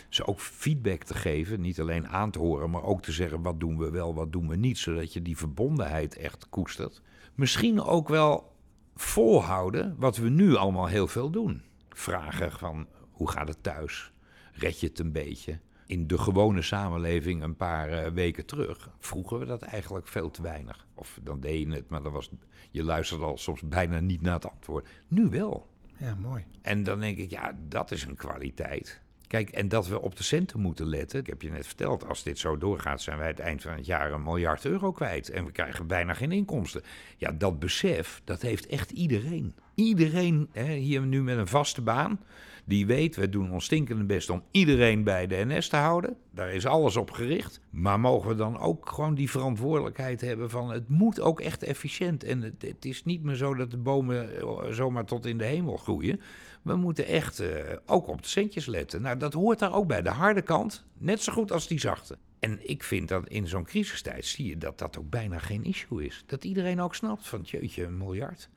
Ze 0.09 0.27
ook 0.27 0.39
feedback 0.39 1.03
te 1.03 1.13
geven, 1.13 1.61
niet 1.61 1.79
alleen 1.79 2.07
aan 2.07 2.31
te 2.31 2.39
horen, 2.39 2.69
maar 2.69 2.83
ook 2.83 3.01
te 3.01 3.11
zeggen 3.11 3.41
wat 3.41 3.59
doen 3.59 3.77
we 3.77 3.89
wel, 3.89 4.13
wat 4.13 4.31
doen 4.31 4.47
we 4.47 4.55
niet, 4.55 4.77
zodat 4.77 5.13
je 5.13 5.21
die 5.21 5.37
verbondenheid 5.37 6.17
echt 6.17 6.49
koestert. 6.49 7.01
Misschien 7.35 7.81
ook 7.81 8.07
wel 8.07 8.55
volhouden 8.95 9.95
wat 9.97 10.17
we 10.17 10.29
nu 10.29 10.55
allemaal 10.55 10.87
heel 10.87 11.07
veel 11.07 11.29
doen. 11.29 11.61
Vragen 11.89 12.51
van 12.51 12.87
hoe 13.11 13.29
gaat 13.29 13.47
het 13.47 13.63
thuis? 13.63 14.11
Red 14.51 14.79
je 14.79 14.87
het 14.87 14.99
een 14.99 15.11
beetje? 15.11 15.59
In 15.85 16.07
de 16.07 16.17
gewone 16.17 16.61
samenleving 16.61 17.43
een 17.43 17.55
paar 17.55 17.89
eh, 17.89 18.11
weken 18.11 18.45
terug 18.45 18.89
vroegen 18.99 19.39
we 19.39 19.45
dat 19.45 19.61
eigenlijk 19.61 20.07
veel 20.07 20.31
te 20.31 20.41
weinig. 20.41 20.87
Of 20.93 21.19
dan 21.23 21.39
deed 21.39 21.67
je 21.67 21.73
het, 21.73 21.89
maar 21.89 22.03
dan 22.03 22.11
was, 22.11 22.31
je 22.71 22.83
luisterde 22.83 23.25
al 23.25 23.37
soms 23.37 23.61
bijna 23.61 23.99
niet 23.99 24.21
naar 24.21 24.33
het 24.33 24.49
antwoord. 24.49 24.87
Nu 25.07 25.29
wel. 25.29 25.67
Ja, 25.97 26.15
mooi. 26.15 26.45
En 26.61 26.83
dan 26.83 26.99
denk 26.99 27.17
ik, 27.17 27.29
ja, 27.29 27.57
dat 27.67 27.91
is 27.91 28.03
een 28.03 28.15
kwaliteit. 28.15 29.01
Kijk, 29.27 29.49
en 29.49 29.67
dat 29.67 29.87
we 29.87 30.01
op 30.01 30.15
de 30.15 30.23
centen 30.23 30.59
moeten 30.59 30.87
letten. 30.87 31.19
Ik 31.19 31.27
heb 31.27 31.41
je 31.41 31.49
net 31.49 31.67
verteld, 31.67 32.07
als 32.07 32.23
dit 32.23 32.39
zo 32.39 32.57
doorgaat, 32.57 33.01
zijn 33.01 33.17
wij 33.17 33.27
het 33.27 33.39
eind 33.39 33.61
van 33.61 33.71
het 33.71 33.85
jaar 33.85 34.11
een 34.11 34.23
miljard 34.23 34.65
euro 34.65 34.91
kwijt. 34.91 35.29
En 35.29 35.45
we 35.45 35.51
krijgen 35.51 35.87
bijna 35.87 36.13
geen 36.13 36.31
inkomsten. 36.31 36.81
Ja, 37.17 37.31
dat 37.31 37.59
besef, 37.59 38.21
dat 38.23 38.41
heeft 38.41 38.67
echt 38.67 38.91
iedereen. 38.91 39.55
Iedereen 39.75 40.49
hè, 40.51 40.73
hier 40.73 41.01
nu 41.01 41.23
met 41.23 41.37
een 41.37 41.47
vaste 41.47 41.81
baan 41.81 42.19
die 42.67 42.85
weet, 42.85 43.15
we 43.15 43.29
doen 43.29 43.51
ons 43.51 43.65
stinkende 43.65 44.03
best 44.03 44.29
om 44.29 44.43
iedereen 44.51 45.03
bij 45.03 45.27
de 45.27 45.45
NS 45.45 45.67
te 45.67 45.75
houden. 45.75 46.17
Daar 46.31 46.53
is 46.53 46.65
alles 46.65 46.95
op 46.95 47.11
gericht. 47.11 47.61
Maar 47.69 47.99
mogen 47.99 48.29
we 48.29 48.35
dan 48.35 48.59
ook 48.59 48.89
gewoon 48.89 49.15
die 49.15 49.29
verantwoordelijkheid 49.29 50.21
hebben 50.21 50.49
van 50.49 50.71
het 50.71 50.89
moet 50.89 51.21
ook 51.21 51.39
echt 51.39 51.63
efficiënt. 51.63 52.23
En 52.23 52.41
het, 52.41 52.61
het 52.61 52.85
is 52.85 53.03
niet 53.03 53.23
meer 53.23 53.35
zo 53.35 53.53
dat 53.53 53.71
de 53.71 53.77
bomen 53.77 54.39
eh, 54.39 54.71
zomaar 54.71 55.05
tot 55.05 55.25
in 55.25 55.37
de 55.37 55.45
hemel 55.45 55.77
groeien. 55.77 56.21
We 56.67 56.75
moeten 56.75 57.05
echt 57.05 57.41
uh, 57.41 57.49
ook 57.85 58.07
op 58.07 58.21
de 58.21 58.27
centjes 58.27 58.65
letten. 58.65 59.01
Nou, 59.01 59.17
dat 59.17 59.33
hoort 59.33 59.59
daar 59.59 59.73
ook 59.73 59.87
bij. 59.87 60.01
De 60.01 60.09
harde 60.09 60.41
kant, 60.41 60.85
net 60.97 61.21
zo 61.21 61.33
goed 61.33 61.51
als 61.51 61.67
die 61.67 61.79
zachte. 61.79 62.17
En 62.39 62.69
ik 62.69 62.83
vind 62.83 63.07
dat 63.07 63.27
in 63.27 63.47
zo'n 63.47 63.63
crisistijd 63.63 64.25
zie 64.25 64.47
je 64.47 64.57
dat 64.57 64.77
dat 64.77 64.97
ook 64.97 65.09
bijna 65.09 65.39
geen 65.39 65.63
issue 65.63 66.05
is. 66.05 66.23
Dat 66.25 66.43
iedereen 66.43 66.81
ook 66.81 66.95
snapt 66.95 67.27
van, 67.27 67.41
jeetje, 67.41 67.83
een 67.83 67.97
miljard 67.97 68.49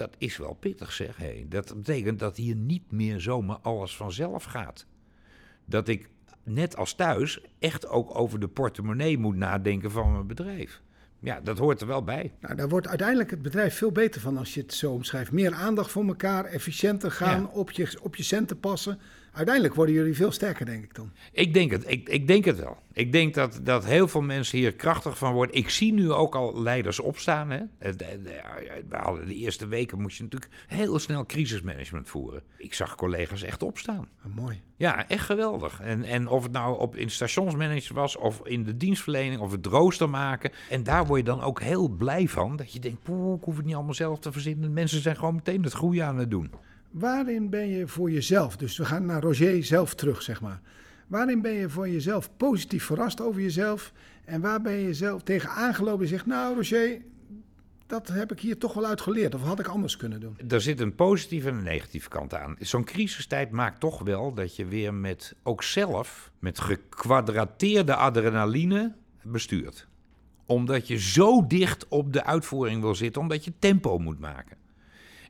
dat 0.00 0.14
is 0.18 0.36
wel 0.36 0.54
pittig 0.54 0.92
zeg. 0.92 1.16
Hey. 1.16 1.46
Dat 1.48 1.74
betekent 1.76 2.18
dat 2.18 2.36
hier 2.36 2.56
niet 2.56 2.90
meer 2.90 3.20
zomaar 3.20 3.58
alles 3.62 3.96
vanzelf 3.96 4.44
gaat. 4.44 4.86
Dat 5.64 5.88
ik, 5.88 6.10
net 6.42 6.76
als 6.76 6.94
thuis, 6.94 7.40
echt 7.58 7.86
ook 7.86 8.18
over 8.18 8.40
de 8.40 8.48
portemonnee 8.48 9.18
moet 9.18 9.36
nadenken 9.36 9.90
van 9.90 10.12
mijn 10.12 10.26
bedrijf. 10.26 10.82
Ja, 11.20 11.40
dat 11.40 11.58
hoort 11.58 11.80
er 11.80 11.86
wel 11.86 12.04
bij. 12.04 12.32
Nou, 12.40 12.54
daar 12.54 12.68
wordt 12.68 12.88
uiteindelijk 12.88 13.30
het 13.30 13.42
bedrijf 13.42 13.76
veel 13.76 13.92
beter 13.92 14.20
van 14.20 14.36
als 14.36 14.54
je 14.54 14.60
het 14.60 14.74
zo 14.74 14.92
omschrijft. 14.92 15.32
Meer 15.32 15.52
aandacht 15.52 15.90
voor 15.90 16.06
elkaar, 16.06 16.44
efficiënter 16.44 17.10
gaan, 17.10 17.50
op, 17.50 17.70
je, 17.70 17.98
op 18.02 18.16
je 18.16 18.22
centen 18.22 18.60
passen. 18.60 18.98
Uiteindelijk 19.32 19.74
worden 19.74 19.94
jullie 19.94 20.14
veel 20.14 20.32
sterker, 20.32 20.66
denk 20.66 20.84
ik 20.84 20.94
dan. 20.94 21.12
Ik 21.32 21.54
denk 21.54 21.70
het, 21.70 21.90
ik, 21.90 22.08
ik 22.08 22.26
denk 22.26 22.44
het 22.44 22.58
wel. 22.58 22.78
Ik 22.92 23.12
denk 23.12 23.34
dat, 23.34 23.60
dat 23.62 23.84
heel 23.84 24.08
veel 24.08 24.20
mensen 24.20 24.58
hier 24.58 24.72
krachtig 24.72 25.18
van 25.18 25.32
worden. 25.32 25.56
Ik 25.56 25.70
zie 25.70 25.92
nu 25.92 26.12
ook 26.12 26.34
al 26.34 26.62
leiders 26.62 27.00
opstaan. 27.00 27.50
Hè. 27.50 27.60
De, 27.78 27.96
de, 27.96 28.22
de, 28.22 29.24
de 29.26 29.34
eerste 29.34 29.66
weken 29.66 30.00
moest 30.00 30.16
je 30.16 30.22
natuurlijk 30.22 30.52
heel 30.66 30.98
snel 30.98 31.26
crisismanagement 31.26 32.08
voeren. 32.08 32.42
Ik 32.56 32.74
zag 32.74 32.94
collega's 32.94 33.42
echt 33.42 33.62
opstaan. 33.62 34.08
Ah, 34.24 34.34
mooi. 34.34 34.60
Ja, 34.76 35.08
echt 35.08 35.24
geweldig. 35.24 35.80
En, 35.80 36.04
en 36.04 36.28
of 36.28 36.42
het 36.42 36.52
nou 36.52 36.78
op, 36.78 36.96
in 36.96 37.10
stationsmanagement 37.10 37.88
was, 37.88 38.16
of 38.16 38.40
in 38.44 38.64
de 38.64 38.76
dienstverlening, 38.76 39.40
of 39.40 39.52
het 39.52 39.66
rooster 39.66 40.10
maken. 40.10 40.52
En 40.70 40.82
daar 40.82 41.06
word 41.06 41.20
je 41.20 41.26
dan 41.26 41.40
ook 41.40 41.60
heel 41.60 41.88
blij 41.88 42.28
van. 42.28 42.56
Dat 42.56 42.72
je 42.72 42.78
denkt, 42.78 43.02
poeh, 43.02 43.36
ik 43.36 43.44
hoef 43.44 43.56
het 43.56 43.64
niet 43.64 43.74
allemaal 43.74 43.94
zelf 43.94 44.18
te 44.18 44.32
verzinnen. 44.32 44.72
Mensen 44.72 45.00
zijn 45.00 45.16
gewoon 45.16 45.34
meteen 45.34 45.62
het 45.62 45.72
groeien 45.72 46.06
aan 46.06 46.18
het 46.18 46.30
doen. 46.30 46.50
Waarin 46.90 47.50
ben 47.50 47.68
je 47.68 47.88
voor 47.88 48.10
jezelf, 48.10 48.56
dus 48.56 48.78
we 48.78 48.84
gaan 48.84 49.06
naar 49.06 49.22
Roger 49.22 49.64
zelf 49.64 49.94
terug, 49.94 50.22
zeg 50.22 50.40
maar. 50.40 50.60
Waarin 51.06 51.42
ben 51.42 51.52
je 51.52 51.68
voor 51.68 51.88
jezelf 51.88 52.36
positief 52.36 52.84
verrast 52.84 53.20
over 53.20 53.40
jezelf? 53.40 53.92
En 54.24 54.40
waar 54.40 54.60
ben 54.60 54.72
je 54.72 54.94
zelf 54.94 55.22
tegen 55.22 55.50
aangelopen 55.50 56.02
en 56.02 56.08
zegt, 56.08 56.26
nou 56.26 56.54
Roger, 56.54 57.00
dat 57.86 58.08
heb 58.08 58.32
ik 58.32 58.40
hier 58.40 58.58
toch 58.58 58.74
wel 58.74 58.86
uit 58.86 59.00
geleerd. 59.00 59.34
Of 59.34 59.42
had 59.42 59.58
ik 59.58 59.66
anders 59.66 59.96
kunnen 59.96 60.20
doen? 60.20 60.36
Er 60.48 60.60
zit 60.60 60.80
een 60.80 60.94
positieve 60.94 61.48
en 61.48 61.54
een 61.54 61.62
negatieve 61.62 62.08
kant 62.08 62.34
aan. 62.34 62.56
Zo'n 62.58 62.84
crisistijd 62.84 63.50
maakt 63.50 63.80
toch 63.80 64.02
wel 64.02 64.34
dat 64.34 64.56
je 64.56 64.64
weer 64.64 64.94
met, 64.94 65.34
ook 65.42 65.62
zelf, 65.62 66.30
met 66.38 66.60
gekwadrateerde 66.60 67.94
adrenaline 67.94 68.94
bestuurt. 69.22 69.88
Omdat 70.46 70.88
je 70.88 70.98
zo 70.98 71.46
dicht 71.46 71.88
op 71.88 72.12
de 72.12 72.24
uitvoering 72.24 72.82
wil 72.82 72.94
zitten, 72.94 73.22
omdat 73.22 73.44
je 73.44 73.52
tempo 73.58 73.98
moet 73.98 74.18
maken. 74.18 74.56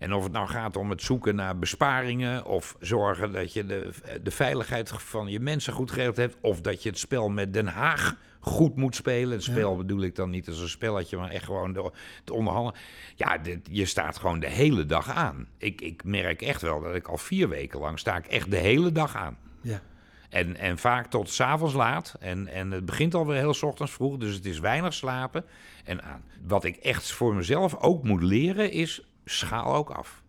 En 0.00 0.14
of 0.14 0.22
het 0.22 0.32
nou 0.32 0.48
gaat 0.48 0.76
om 0.76 0.90
het 0.90 1.02
zoeken 1.02 1.34
naar 1.34 1.58
besparingen, 1.58 2.44
of 2.44 2.76
zorgen 2.78 3.32
dat 3.32 3.52
je 3.52 3.66
de, 3.66 3.90
de 4.22 4.30
veiligheid 4.30 4.90
van 4.90 5.26
je 5.26 5.40
mensen 5.40 5.72
goed 5.72 5.90
geregeld 5.90 6.16
hebt, 6.16 6.36
of 6.40 6.60
dat 6.60 6.82
je 6.82 6.88
het 6.88 6.98
spel 6.98 7.28
met 7.28 7.52
Den 7.52 7.66
Haag 7.66 8.16
goed 8.40 8.76
moet 8.76 8.94
spelen. 8.94 9.32
Het 9.32 9.42
spel 9.42 9.76
bedoel 9.76 10.02
ik 10.02 10.14
dan 10.14 10.30
niet 10.30 10.48
als 10.48 10.60
een 10.60 10.68
spelletje, 10.68 11.16
maar 11.16 11.30
echt 11.30 11.44
gewoon 11.44 11.72
de, 11.72 11.90
het 12.20 12.30
onderhandelen. 12.30 12.80
Ja, 13.14 13.38
dit, 13.38 13.68
je 13.70 13.84
staat 13.84 14.18
gewoon 14.18 14.40
de 14.40 14.50
hele 14.50 14.86
dag 14.86 15.08
aan. 15.08 15.46
Ik, 15.58 15.80
ik 15.80 16.04
merk 16.04 16.42
echt 16.42 16.62
wel 16.62 16.80
dat 16.80 16.94
ik 16.94 17.08
al 17.08 17.18
vier 17.18 17.48
weken 17.48 17.80
lang 17.80 17.98
sta 17.98 18.16
ik 18.16 18.26
echt 18.26 18.50
de 18.50 18.56
hele 18.56 18.92
dag 18.92 19.16
aan. 19.16 19.38
Ja. 19.60 19.80
En, 20.28 20.56
en 20.56 20.78
vaak 20.78 21.06
tot 21.06 21.30
s'avonds 21.30 21.74
laat. 21.74 22.16
En, 22.20 22.46
en 22.48 22.70
het 22.70 22.84
begint 22.84 23.14
alweer 23.14 23.36
heel 23.36 23.54
s 23.54 23.62
ochtends 23.62 23.92
vroeg. 23.92 24.16
Dus 24.16 24.34
het 24.34 24.46
is 24.46 24.58
weinig 24.58 24.94
slapen 24.94 25.44
en 25.84 26.02
aan. 26.02 26.22
Wat 26.46 26.64
ik 26.64 26.76
echt 26.76 27.12
voor 27.12 27.34
mezelf 27.34 27.76
ook 27.76 28.04
moet 28.04 28.22
leren 28.22 28.70
is 28.70 29.04
schaal 29.30 29.74
ook 29.74 29.90
af. 29.90 30.22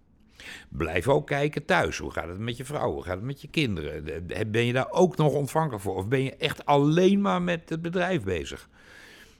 Blijf 0.70 1.08
ook 1.08 1.28
kijken 1.28 1.66
thuis. 1.66 1.98
Hoe 1.98 2.12
gaat 2.12 2.28
het 2.28 2.40
met 2.40 2.58
je 2.58 2.66
vrouw? 2.66 2.92
Hoe 2.92 3.04
gaat 3.04 3.16
het 3.16 3.24
met 3.24 3.42
je 3.42 3.48
kinderen? 3.48 4.04
Ben 4.52 4.66
je 4.66 4.74
daar 4.74 4.92
ook 4.92 5.18
nog 5.18 5.34
ontvankelijk 5.34 5.84
voor? 5.84 5.96
Of 5.96 6.08
ben 6.08 6.24
je 6.24 6.36
echt 6.36 6.66
alleen 6.66 7.22
maar 7.22 7.42
met 7.42 7.70
het 7.70 7.82
bedrijf 7.82 8.24
bezig? 8.24 8.70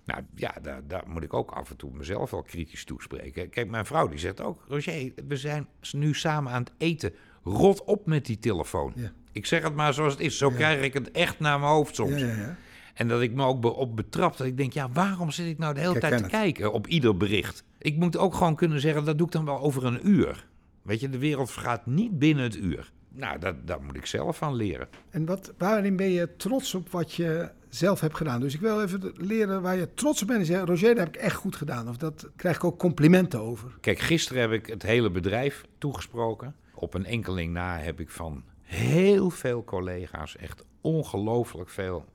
Nou 0.06 0.24
ja, 0.36 0.56
daar, 0.62 0.88
daar, 0.88 1.04
moet 1.08 1.24
ik 1.24 1.34
ook 1.34 1.52
af 1.52 1.70
en 1.70 1.76
toe 1.76 1.92
mezelf 1.94 2.32
wel 2.32 2.42
kritisch 2.42 2.84
toespreken. 2.84 3.50
Kijk, 3.50 3.70
mijn 3.70 3.86
vrouw 3.86 4.08
die 4.08 4.20
zegt 4.20 4.42
ook: 4.42 4.64
Roger, 4.68 5.12
we 5.28 5.38
zijn 5.38 5.68
nu 5.92 6.14
samen 6.14 6.52
aan 6.52 6.64
het 6.64 6.72
eten. 6.78 7.14
Rot 7.44 7.84
op 7.84 8.06
met 8.06 8.26
die 8.26 8.40
telefoon. 8.40 8.94
Ja. 8.96 9.12
Ik 9.32 9.46
zeg 9.46 9.64
het 9.64 9.76
maar 9.76 9.94
zoals 9.94 10.14
het 10.14 10.22
is. 10.22 10.38
Zo 10.38 10.50
krijg 10.50 10.82
ik 10.82 10.94
het 10.94 11.12
echt 11.12 11.40
naar 11.40 11.60
mijn 11.60 11.72
hoofd 11.72 11.96
soms. 11.96 12.22
Ja, 12.22 12.58
en 12.94 13.08
dat 13.08 13.22
ik 13.22 13.34
me 13.34 13.46
ook 13.46 13.78
op 13.78 13.96
betrap. 13.96 14.38
Dat 14.38 14.48
ik 14.48 14.58
denk, 14.58 14.74
ja, 14.74 14.90
waarom 14.94 15.32
zit 15.32 15.48
ik 15.48 15.58
nou 15.58 15.74
de 15.74 15.80
hele 15.80 16.00
tijd 16.00 16.18
te 16.24 16.30
kijken 16.30 16.74
op 16.74 16.88
ieder 16.88 17.18
bericht? 17.18 17.64
Ik 17.78 17.98
moet 17.98 18.18
ook 18.18 18.34
gewoon 18.34 18.56
kunnen 18.56 18.82
zeggen, 18.82 19.06
dat 19.06 19.18
doe 19.18 19.28
ik 19.28 19.34
dan 19.34 19.46
wel 19.46 19.60
over 19.60 19.86
een 19.86 20.08
uur. 20.08 20.48
Weet 20.82 21.00
je, 21.00 21.10
de 21.10 21.18
wereld 21.18 21.52
vergaat 21.52 21.86
niet 21.86 22.20
binnen 22.20 22.44
het 22.44 22.56
uur. 22.56 22.92
Nou, 23.14 23.40
dat, 23.40 23.68
daar 23.68 23.82
moet 23.82 23.96
ik 23.96 24.06
zelf 24.06 24.38
van 24.38 24.56
leren. 24.56 24.88
En 25.10 25.26
wat, 25.26 25.54
waarin 25.58 25.96
ben 25.96 26.10
je 26.10 26.36
trots 26.38 26.76
op 26.76 26.90
wat 26.90 27.14
je 27.14 27.50
zelf 27.70 28.00
hebt 28.00 28.16
gedaan? 28.16 28.40
Dus 28.40 28.54
ik 28.54 28.60
wil 28.60 28.82
even 28.82 29.12
leren 29.16 29.62
waar 29.62 29.76
je 29.76 29.94
trots 29.94 30.22
op 30.22 30.28
bent. 30.28 30.40
En 30.40 30.46
zeggen, 30.46 30.68
Roger, 30.68 30.96
dat 30.96 30.98
heb 31.06 31.16
ik 31.16 31.22
echt 31.22 31.36
goed 31.36 31.56
gedaan. 31.56 31.90
Of 31.90 31.98
dat 31.98 32.30
krijg 32.36 32.56
ik 32.56 32.64
ook 32.64 32.80
complimenten 32.80 33.40
over. 33.40 33.78
Kijk, 33.82 34.00
gisteren 34.00 34.42
heb 34.42 34.52
ik 34.52 34.66
het 34.66 34.84
hele 34.84 35.12
bedrijf 35.12 35.66
toegesproken. 35.78 36.56
Op 36.74 36.94
een 36.94 37.06
enkeling 37.06 37.54
na 37.54 37.78
heb 37.78 38.00
ik 38.00 38.10
van 38.10 38.44
heel 38.62 39.30
veel 39.30 39.64
collega's 39.64 40.38
echt 40.38 40.66
ongelooflijk 40.82 41.70
veel 41.70 42.06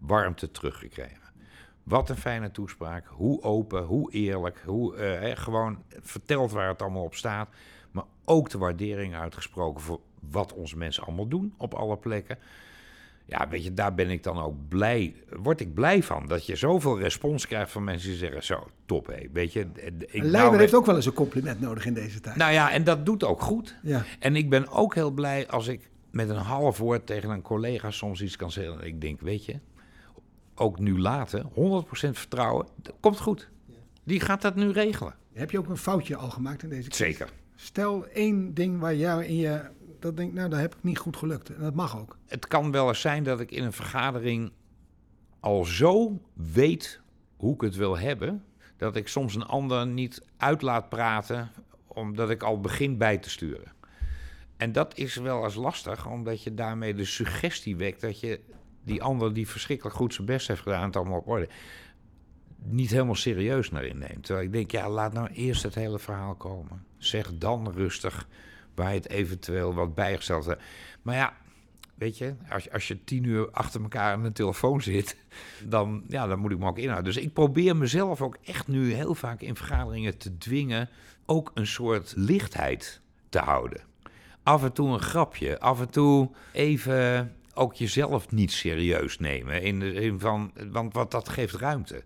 warmte 0.00 0.50
teruggekregen. 0.50 1.32
Wat 1.82 2.08
een 2.08 2.16
fijne 2.16 2.50
toespraak. 2.50 3.06
Hoe 3.06 3.42
open, 3.42 3.84
hoe 3.84 4.12
eerlijk. 4.12 4.62
Hoe 4.64 5.20
uh, 5.22 5.36
gewoon 5.36 5.82
verteld 6.00 6.50
waar 6.50 6.68
het 6.68 6.82
allemaal 6.82 7.04
op 7.04 7.14
staat. 7.14 7.48
Maar 7.90 8.04
ook 8.24 8.50
de 8.50 8.58
waardering 8.58 9.14
uitgesproken 9.14 9.82
voor 9.82 10.00
wat 10.30 10.52
onze 10.52 10.76
mensen 10.76 11.04
allemaal 11.04 11.28
doen 11.28 11.54
op 11.56 11.74
alle 11.74 11.96
plekken. 11.96 12.38
Ja, 13.24 13.48
weet 13.48 13.64
je, 13.64 13.74
daar 13.74 13.94
ben 13.94 14.10
ik 14.10 14.22
dan 14.22 14.38
ook 14.38 14.68
blij, 14.68 15.14
word 15.42 15.60
ik 15.60 15.74
blij 15.74 16.02
van. 16.02 16.26
Dat 16.26 16.46
je 16.46 16.56
zoveel 16.56 16.98
respons 16.98 17.46
krijgt 17.46 17.70
van 17.70 17.84
mensen 17.84 18.08
die 18.08 18.18
zeggen, 18.18 18.44
zo, 18.44 18.70
top 18.86 19.06
hé. 19.06 19.28
Weet 19.32 19.52
je, 19.52 19.60
ik, 19.60 20.14
een 20.14 20.24
leider 20.24 20.58
heeft 20.58 20.74
ook 20.74 20.86
wel 20.86 20.96
eens 20.96 21.06
een 21.06 21.12
compliment 21.12 21.60
nodig 21.60 21.86
in 21.86 21.94
deze 21.94 22.20
tijd. 22.20 22.36
Nou 22.36 22.52
ja, 22.52 22.70
en 22.70 22.84
dat 22.84 23.06
doet 23.06 23.24
ook 23.24 23.40
goed. 23.40 23.76
Ja. 23.82 24.04
En 24.18 24.36
ik 24.36 24.50
ben 24.50 24.68
ook 24.68 24.94
heel 24.94 25.10
blij 25.10 25.48
als 25.48 25.68
ik 25.68 25.90
met 26.10 26.28
een 26.28 26.36
half 26.36 26.78
woord 26.78 27.06
tegen 27.06 27.30
een 27.30 27.42
collega 27.42 27.90
soms 27.90 28.22
iets 28.22 28.36
kan 28.36 28.50
zeggen. 28.50 28.86
Ik 28.86 29.00
denk, 29.00 29.20
weet 29.20 29.44
je, 29.44 29.58
ook 30.54 30.78
nu 30.78 31.00
later, 31.00 31.44
100% 31.44 31.48
vertrouwen, 31.92 32.66
dat 32.76 32.94
komt 33.00 33.20
goed. 33.20 33.48
Die 34.04 34.20
gaat 34.20 34.42
dat 34.42 34.54
nu 34.54 34.70
regelen. 34.70 35.14
Heb 35.32 35.50
je 35.50 35.58
ook 35.58 35.68
een 35.68 35.76
foutje 35.76 36.16
al 36.16 36.30
gemaakt 36.30 36.62
in 36.62 36.68
deze 36.68 36.88
crisis? 36.88 37.16
Zeker. 37.16 37.32
Stel 37.54 38.06
één 38.06 38.54
ding 38.54 38.80
waar 38.80 38.94
jou 38.94 39.24
in 39.24 39.36
je, 39.36 39.62
dat 39.98 40.16
denk 40.16 40.32
nou, 40.32 40.48
dat 40.48 40.60
heb 40.60 40.74
ik 40.74 40.82
niet 40.82 40.98
goed 40.98 41.16
gelukt. 41.16 41.54
En 41.54 41.60
dat 41.60 41.74
mag 41.74 41.98
ook. 41.98 42.16
Het 42.26 42.46
kan 42.46 42.70
wel 42.70 42.88
eens 42.88 43.00
zijn 43.00 43.24
dat 43.24 43.40
ik 43.40 43.50
in 43.50 43.64
een 43.64 43.72
vergadering 43.72 44.52
al 45.40 45.64
zo 45.64 46.20
weet 46.32 47.00
hoe 47.36 47.54
ik 47.54 47.60
het 47.60 47.76
wil 47.76 47.98
hebben, 47.98 48.44
dat 48.76 48.96
ik 48.96 49.08
soms 49.08 49.34
een 49.34 49.46
ander 49.46 49.86
niet 49.86 50.22
uit 50.36 50.62
laat 50.62 50.88
praten, 50.88 51.50
omdat 51.86 52.30
ik 52.30 52.42
al 52.42 52.60
begin 52.60 52.98
bij 52.98 53.18
te 53.18 53.30
sturen. 53.30 53.72
En 54.56 54.72
dat 54.72 54.96
is 54.98 55.16
wel 55.16 55.44
eens 55.44 55.54
lastig, 55.54 56.06
omdat 56.06 56.42
je 56.42 56.54
daarmee 56.54 56.94
de 56.94 57.04
suggestie 57.04 57.76
wekt 57.76 58.00
dat 58.00 58.20
je 58.20 58.40
die 58.84 59.02
ander 59.02 59.34
die 59.34 59.48
verschrikkelijk 59.48 59.96
goed 59.96 60.14
zijn 60.14 60.26
best 60.26 60.48
heeft 60.48 60.62
gedaan, 60.62 60.84
het 60.84 60.96
allemaal 60.96 61.18
op 61.18 61.28
orde, 61.28 61.48
niet 62.62 62.90
helemaal 62.90 63.14
serieus 63.14 63.70
naar 63.70 63.84
inneemt. 63.84 64.24
Terwijl 64.24 64.46
ik 64.46 64.52
denk, 64.52 64.70
ja, 64.70 64.88
laat 64.88 65.12
nou 65.12 65.28
eerst 65.28 65.62
het 65.62 65.74
hele 65.74 65.98
verhaal 65.98 66.34
komen. 66.34 66.84
Zeg 66.98 67.30
dan 67.38 67.72
rustig 67.72 68.28
waar 68.74 68.88
je 68.88 68.96
het 68.96 69.08
eventueel 69.08 69.74
wat 69.74 69.94
bijgesteld 69.94 70.44
hebt. 70.44 70.62
Maar 71.02 71.14
ja, 71.14 71.32
weet 71.94 72.18
je, 72.18 72.34
als, 72.48 72.70
als 72.70 72.88
je 72.88 73.04
tien 73.04 73.24
uur 73.24 73.50
achter 73.50 73.82
elkaar 73.82 74.12
aan 74.12 74.22
de 74.22 74.32
telefoon 74.32 74.82
zit, 74.82 75.16
dan, 75.64 76.04
ja, 76.08 76.26
dan 76.26 76.38
moet 76.38 76.50
ik 76.50 76.58
me 76.58 76.66
ook 76.66 76.78
inhouden. 76.78 77.12
Dus 77.12 77.22
ik 77.22 77.32
probeer 77.32 77.76
mezelf 77.76 78.22
ook 78.22 78.36
echt 78.44 78.68
nu 78.68 78.92
heel 78.92 79.14
vaak 79.14 79.40
in 79.40 79.56
vergaderingen 79.56 80.18
te 80.18 80.38
dwingen 80.38 80.88
ook 81.26 81.50
een 81.54 81.66
soort 81.66 82.12
lichtheid 82.16 83.00
te 83.28 83.38
houden. 83.38 83.80
Af 84.42 84.62
en 84.62 84.72
toe 84.72 84.88
een 84.88 85.00
grapje, 85.00 85.60
af 85.60 85.80
en 85.80 85.90
toe 85.90 86.30
even 86.52 87.34
ook 87.54 87.74
jezelf 87.74 88.30
niet 88.30 88.52
serieus 88.52 89.18
nemen. 89.18 89.62
In 89.62 89.80
de 89.80 89.92
zin 89.94 90.20
van, 90.20 90.52
want 90.70 90.94
wat 90.94 91.10
dat 91.10 91.28
geeft 91.28 91.54
ruimte. 91.54 92.02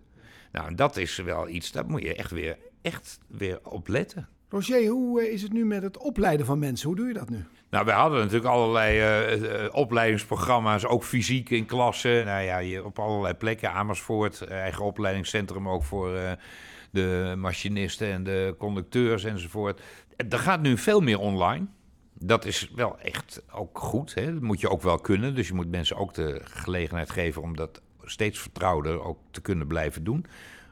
Nou, 0.51 0.75
dat 0.75 0.97
is 0.97 1.15
wel 1.17 1.47
iets, 1.47 1.71
daar 1.71 1.85
moet 1.85 2.01
je 2.01 2.15
echt 2.15 2.31
weer, 2.31 2.57
echt 2.81 3.19
weer 3.27 3.59
op 3.63 3.87
letten. 3.87 4.27
Roger, 4.49 4.87
hoe 4.87 5.21
eh, 5.21 5.33
is 5.33 5.41
het 5.41 5.53
nu 5.53 5.65
met 5.65 5.81
het 5.81 5.97
opleiden 5.97 6.45
van 6.45 6.59
mensen? 6.59 6.87
Hoe 6.87 6.95
doe 6.95 7.07
je 7.07 7.13
dat 7.13 7.29
nu? 7.29 7.45
Nou, 7.69 7.85
we 7.85 7.91
hadden 7.91 8.19
natuurlijk 8.19 8.45
allerlei 8.45 9.23
uh, 9.39 9.69
opleidingsprogramma's, 9.71 10.85
ook 10.85 11.03
fysiek 11.03 11.49
in 11.49 11.65
klassen. 11.65 12.25
Nou 12.25 12.43
ja, 12.43 12.57
je, 12.57 12.85
op 12.85 12.99
allerlei 12.99 13.33
plekken. 13.33 13.71
Amersfoort, 13.71 14.41
eigen 14.41 14.85
opleidingscentrum 14.85 15.69
ook 15.69 15.83
voor 15.83 16.15
uh, 16.15 16.31
de 16.91 17.33
machinisten 17.37 18.11
en 18.11 18.23
de 18.23 18.55
conducteurs 18.57 19.23
enzovoort. 19.23 19.81
Er 20.29 20.39
gaat 20.39 20.61
nu 20.61 20.77
veel 20.77 21.01
meer 21.01 21.19
online. 21.19 21.67
Dat 22.19 22.45
is 22.45 22.71
wel 22.75 22.99
echt 22.99 23.41
ook 23.51 23.79
goed. 23.79 24.13
Hè? 24.13 24.33
Dat 24.33 24.41
moet 24.41 24.59
je 24.59 24.69
ook 24.69 24.81
wel 24.81 24.99
kunnen. 24.99 25.35
Dus 25.35 25.47
je 25.47 25.53
moet 25.53 25.71
mensen 25.71 25.97
ook 25.97 26.13
de 26.13 26.41
gelegenheid 26.43 27.09
geven 27.09 27.41
om 27.41 27.55
dat 27.55 27.81
steeds 28.03 28.39
vertrouwder 28.39 29.03
ook 29.03 29.17
te 29.31 29.41
kunnen 29.41 29.67
blijven 29.67 30.03
doen. 30.03 30.25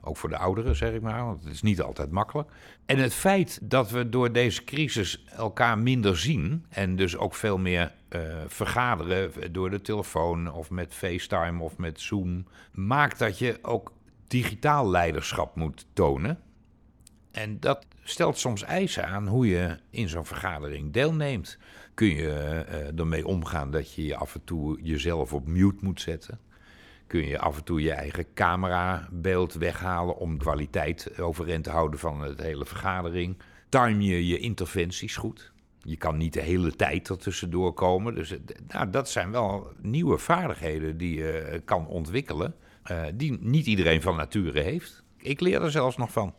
Ook 0.05 0.17
voor 0.17 0.29
de 0.29 0.37
ouderen, 0.37 0.75
zeg 0.75 0.93
ik 0.93 1.01
maar, 1.01 1.25
want 1.25 1.43
het 1.43 1.53
is 1.53 1.61
niet 1.61 1.81
altijd 1.81 2.11
makkelijk. 2.11 2.49
En 2.85 2.97
het 2.97 3.13
feit 3.13 3.59
dat 3.61 3.89
we 3.89 4.09
door 4.09 4.31
deze 4.31 4.63
crisis 4.63 5.23
elkaar 5.25 5.77
minder 5.77 6.17
zien 6.17 6.65
en 6.69 6.95
dus 6.95 7.17
ook 7.17 7.35
veel 7.35 7.57
meer 7.57 7.91
uh, 8.09 8.21
vergaderen 8.47 9.53
door 9.53 9.69
de 9.69 9.81
telefoon 9.81 10.53
of 10.53 10.69
met 10.69 10.93
FaceTime 10.93 11.63
of 11.63 11.77
met 11.77 12.01
Zoom, 12.01 12.45
maakt 12.71 13.19
dat 13.19 13.37
je 13.37 13.59
ook 13.61 13.91
digitaal 14.27 14.89
leiderschap 14.89 15.55
moet 15.55 15.85
tonen. 15.93 16.39
En 17.33 17.59
dat 17.59 17.85
stelt 18.03 18.37
soms 18.37 18.63
eisen 18.63 19.07
aan 19.07 19.27
hoe 19.27 19.47
je 19.47 19.77
in 19.89 20.09
zo'n 20.09 20.25
vergadering 20.25 20.93
deelneemt. 20.93 21.57
Kun 21.93 22.07
je 22.07 22.65
uh, 22.69 22.99
ermee 22.99 23.27
omgaan 23.27 23.71
dat 23.71 23.93
je 23.93 24.15
af 24.15 24.35
en 24.35 24.43
toe 24.43 24.81
jezelf 24.81 25.33
op 25.33 25.47
mute 25.47 25.77
moet 25.85 26.01
zetten? 26.01 26.39
Kun 27.07 27.27
je 27.27 27.39
af 27.39 27.57
en 27.57 27.63
toe 27.63 27.81
je 27.81 27.91
eigen 27.91 28.25
camerabeeld 28.33 29.53
weghalen 29.53 30.17
om 30.17 30.37
kwaliteit 30.37 31.19
overeind 31.19 31.63
te 31.63 31.69
houden 31.69 31.99
van 31.99 32.19
de 32.35 32.43
hele 32.43 32.65
vergadering? 32.65 33.37
Time 33.69 34.03
je 34.03 34.27
je 34.27 34.37
interventies 34.39 35.15
goed? 35.15 35.51
Je 35.81 35.97
kan 35.97 36.17
niet 36.17 36.33
de 36.33 36.41
hele 36.41 36.75
tijd 36.75 37.09
er 37.09 37.17
tussendoor 37.17 37.73
komen. 37.73 38.15
Dus 38.15 38.33
nou, 38.67 38.89
dat 38.89 39.09
zijn 39.09 39.31
wel 39.31 39.71
nieuwe 39.81 40.17
vaardigheden 40.17 40.97
die 40.97 41.15
je 41.15 41.61
kan 41.65 41.87
ontwikkelen. 41.87 42.55
die 43.13 43.37
niet 43.41 43.65
iedereen 43.65 44.01
van 44.01 44.15
nature 44.15 44.61
heeft. 44.61 45.03
Ik 45.17 45.39
leer 45.39 45.61
er 45.61 45.71
zelfs 45.71 45.97
nog 45.97 46.11
van. 46.11 46.33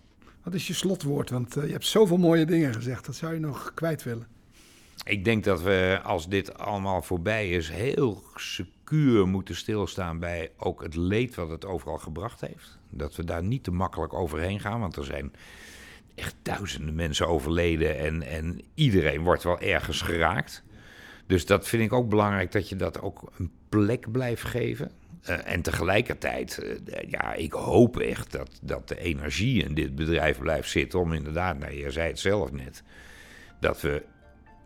Wat 0.45 0.55
is 0.55 0.67
je 0.67 0.75
slotwoord? 0.75 1.31
Want 1.31 1.55
je 1.55 1.61
hebt 1.61 1.87
zoveel 1.87 2.17
mooie 2.17 2.47
dingen 2.47 2.75
gezegd. 2.75 3.07
Dat 3.07 3.15
zou 3.15 3.35
je 3.35 3.41
nog 3.41 3.75
kwijt 3.75 4.03
willen. 4.03 4.27
Ik 5.05 5.25
denk 5.25 5.45
dat 5.45 5.63
we, 5.63 6.01
als 6.03 6.29
dit 6.29 6.59
allemaal 6.59 7.03
voorbij 7.03 7.51
is, 7.51 7.71
heel 7.71 8.23
secuur 8.35 9.29
moeten 9.29 9.57
stilstaan 9.57 10.19
bij 10.19 10.51
ook 10.57 10.83
het 10.83 10.97
leed 10.97 11.35
wat 11.35 11.51
het 11.51 11.65
overal 11.65 11.99
gebracht 11.99 12.41
heeft. 12.41 12.79
Dat 12.91 13.17
we 13.17 13.25
daar 13.25 13.43
niet 13.43 13.65
te 13.65 13.71
makkelijk 13.71 14.13
overheen 14.13 14.61
gaan, 14.61 14.81
want 14.81 14.97
er 14.97 15.05
zijn 15.05 15.33
echt 16.15 16.35
duizenden 16.43 16.95
mensen 16.95 17.29
overleden 17.29 17.99
en, 17.99 18.23
en 18.23 18.61
iedereen 18.75 19.23
wordt 19.23 19.43
wel 19.43 19.61
ergens 19.61 20.03
geraakt. 20.03 20.63
Dus 21.27 21.47
dat 21.47 21.69
vind 21.69 21.83
ik 21.83 21.93
ook 21.93 22.09
belangrijk 22.09 22.53
dat 22.53 22.69
je 22.69 22.77
dat 22.77 23.01
ook 23.01 23.33
een 23.39 23.51
plek 23.69 24.13
blijft 24.13 24.45
geven. 24.45 24.91
Uh, 25.29 25.53
en 25.53 25.63
tegelijkertijd, 25.63 26.61
uh, 26.63 26.97
ja, 27.09 27.33
ik 27.33 27.53
hoop 27.53 27.99
echt 27.99 28.33
dat, 28.33 28.51
dat 28.63 28.89
de 28.89 28.99
energie 28.99 29.65
in 29.65 29.75
dit 29.75 29.95
bedrijf 29.95 30.39
blijft 30.39 30.71
zitten 30.71 31.01
om 31.01 31.13
inderdaad, 31.13 31.59
nou, 31.59 31.73
je 31.73 31.91
zei 31.91 32.09
het 32.09 32.19
zelf 32.19 32.53
net, 32.53 32.83
dat 33.61 33.81
we 33.81 34.03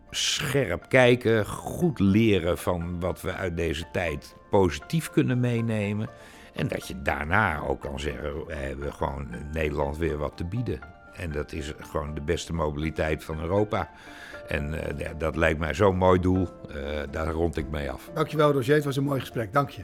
scherp 0.09 0.85
kijken, 0.87 1.45
goed 1.45 1.99
leren 1.99 2.57
van 2.57 2.99
wat 2.99 3.21
we 3.21 3.33
uit 3.33 3.57
deze 3.57 3.85
tijd 3.91 4.35
positief 4.49 5.09
kunnen 5.09 5.39
meenemen. 5.39 6.09
En 6.53 6.67
dat 6.67 6.87
je 6.87 7.01
daarna 7.01 7.59
ook 7.59 7.81
kan 7.81 7.99
zeggen, 7.99 8.45
we 8.45 8.55
hebben 8.55 8.93
gewoon 8.93 9.27
Nederland 9.51 9.97
weer 9.97 10.17
wat 10.17 10.37
te 10.37 10.45
bieden. 10.45 10.79
En 11.13 11.31
dat 11.31 11.51
is 11.51 11.73
gewoon 11.79 12.13
de 12.13 12.21
beste 12.21 12.53
mobiliteit 12.53 13.23
van 13.23 13.39
Europa. 13.41 13.89
En 14.47 14.75
dat 15.17 15.35
lijkt 15.35 15.59
mij 15.59 15.73
zo'n 15.73 15.97
mooi 15.97 16.19
doel. 16.19 16.47
Daar 17.11 17.27
rond 17.27 17.57
ik 17.57 17.69
mee 17.69 17.91
af. 17.91 18.09
Dankjewel 18.13 18.51
Roger, 18.51 18.75
het 18.75 18.85
was 18.85 18.97
een 18.97 19.03
mooi 19.03 19.19
gesprek. 19.19 19.53
Dank 19.53 19.69
je. 19.69 19.83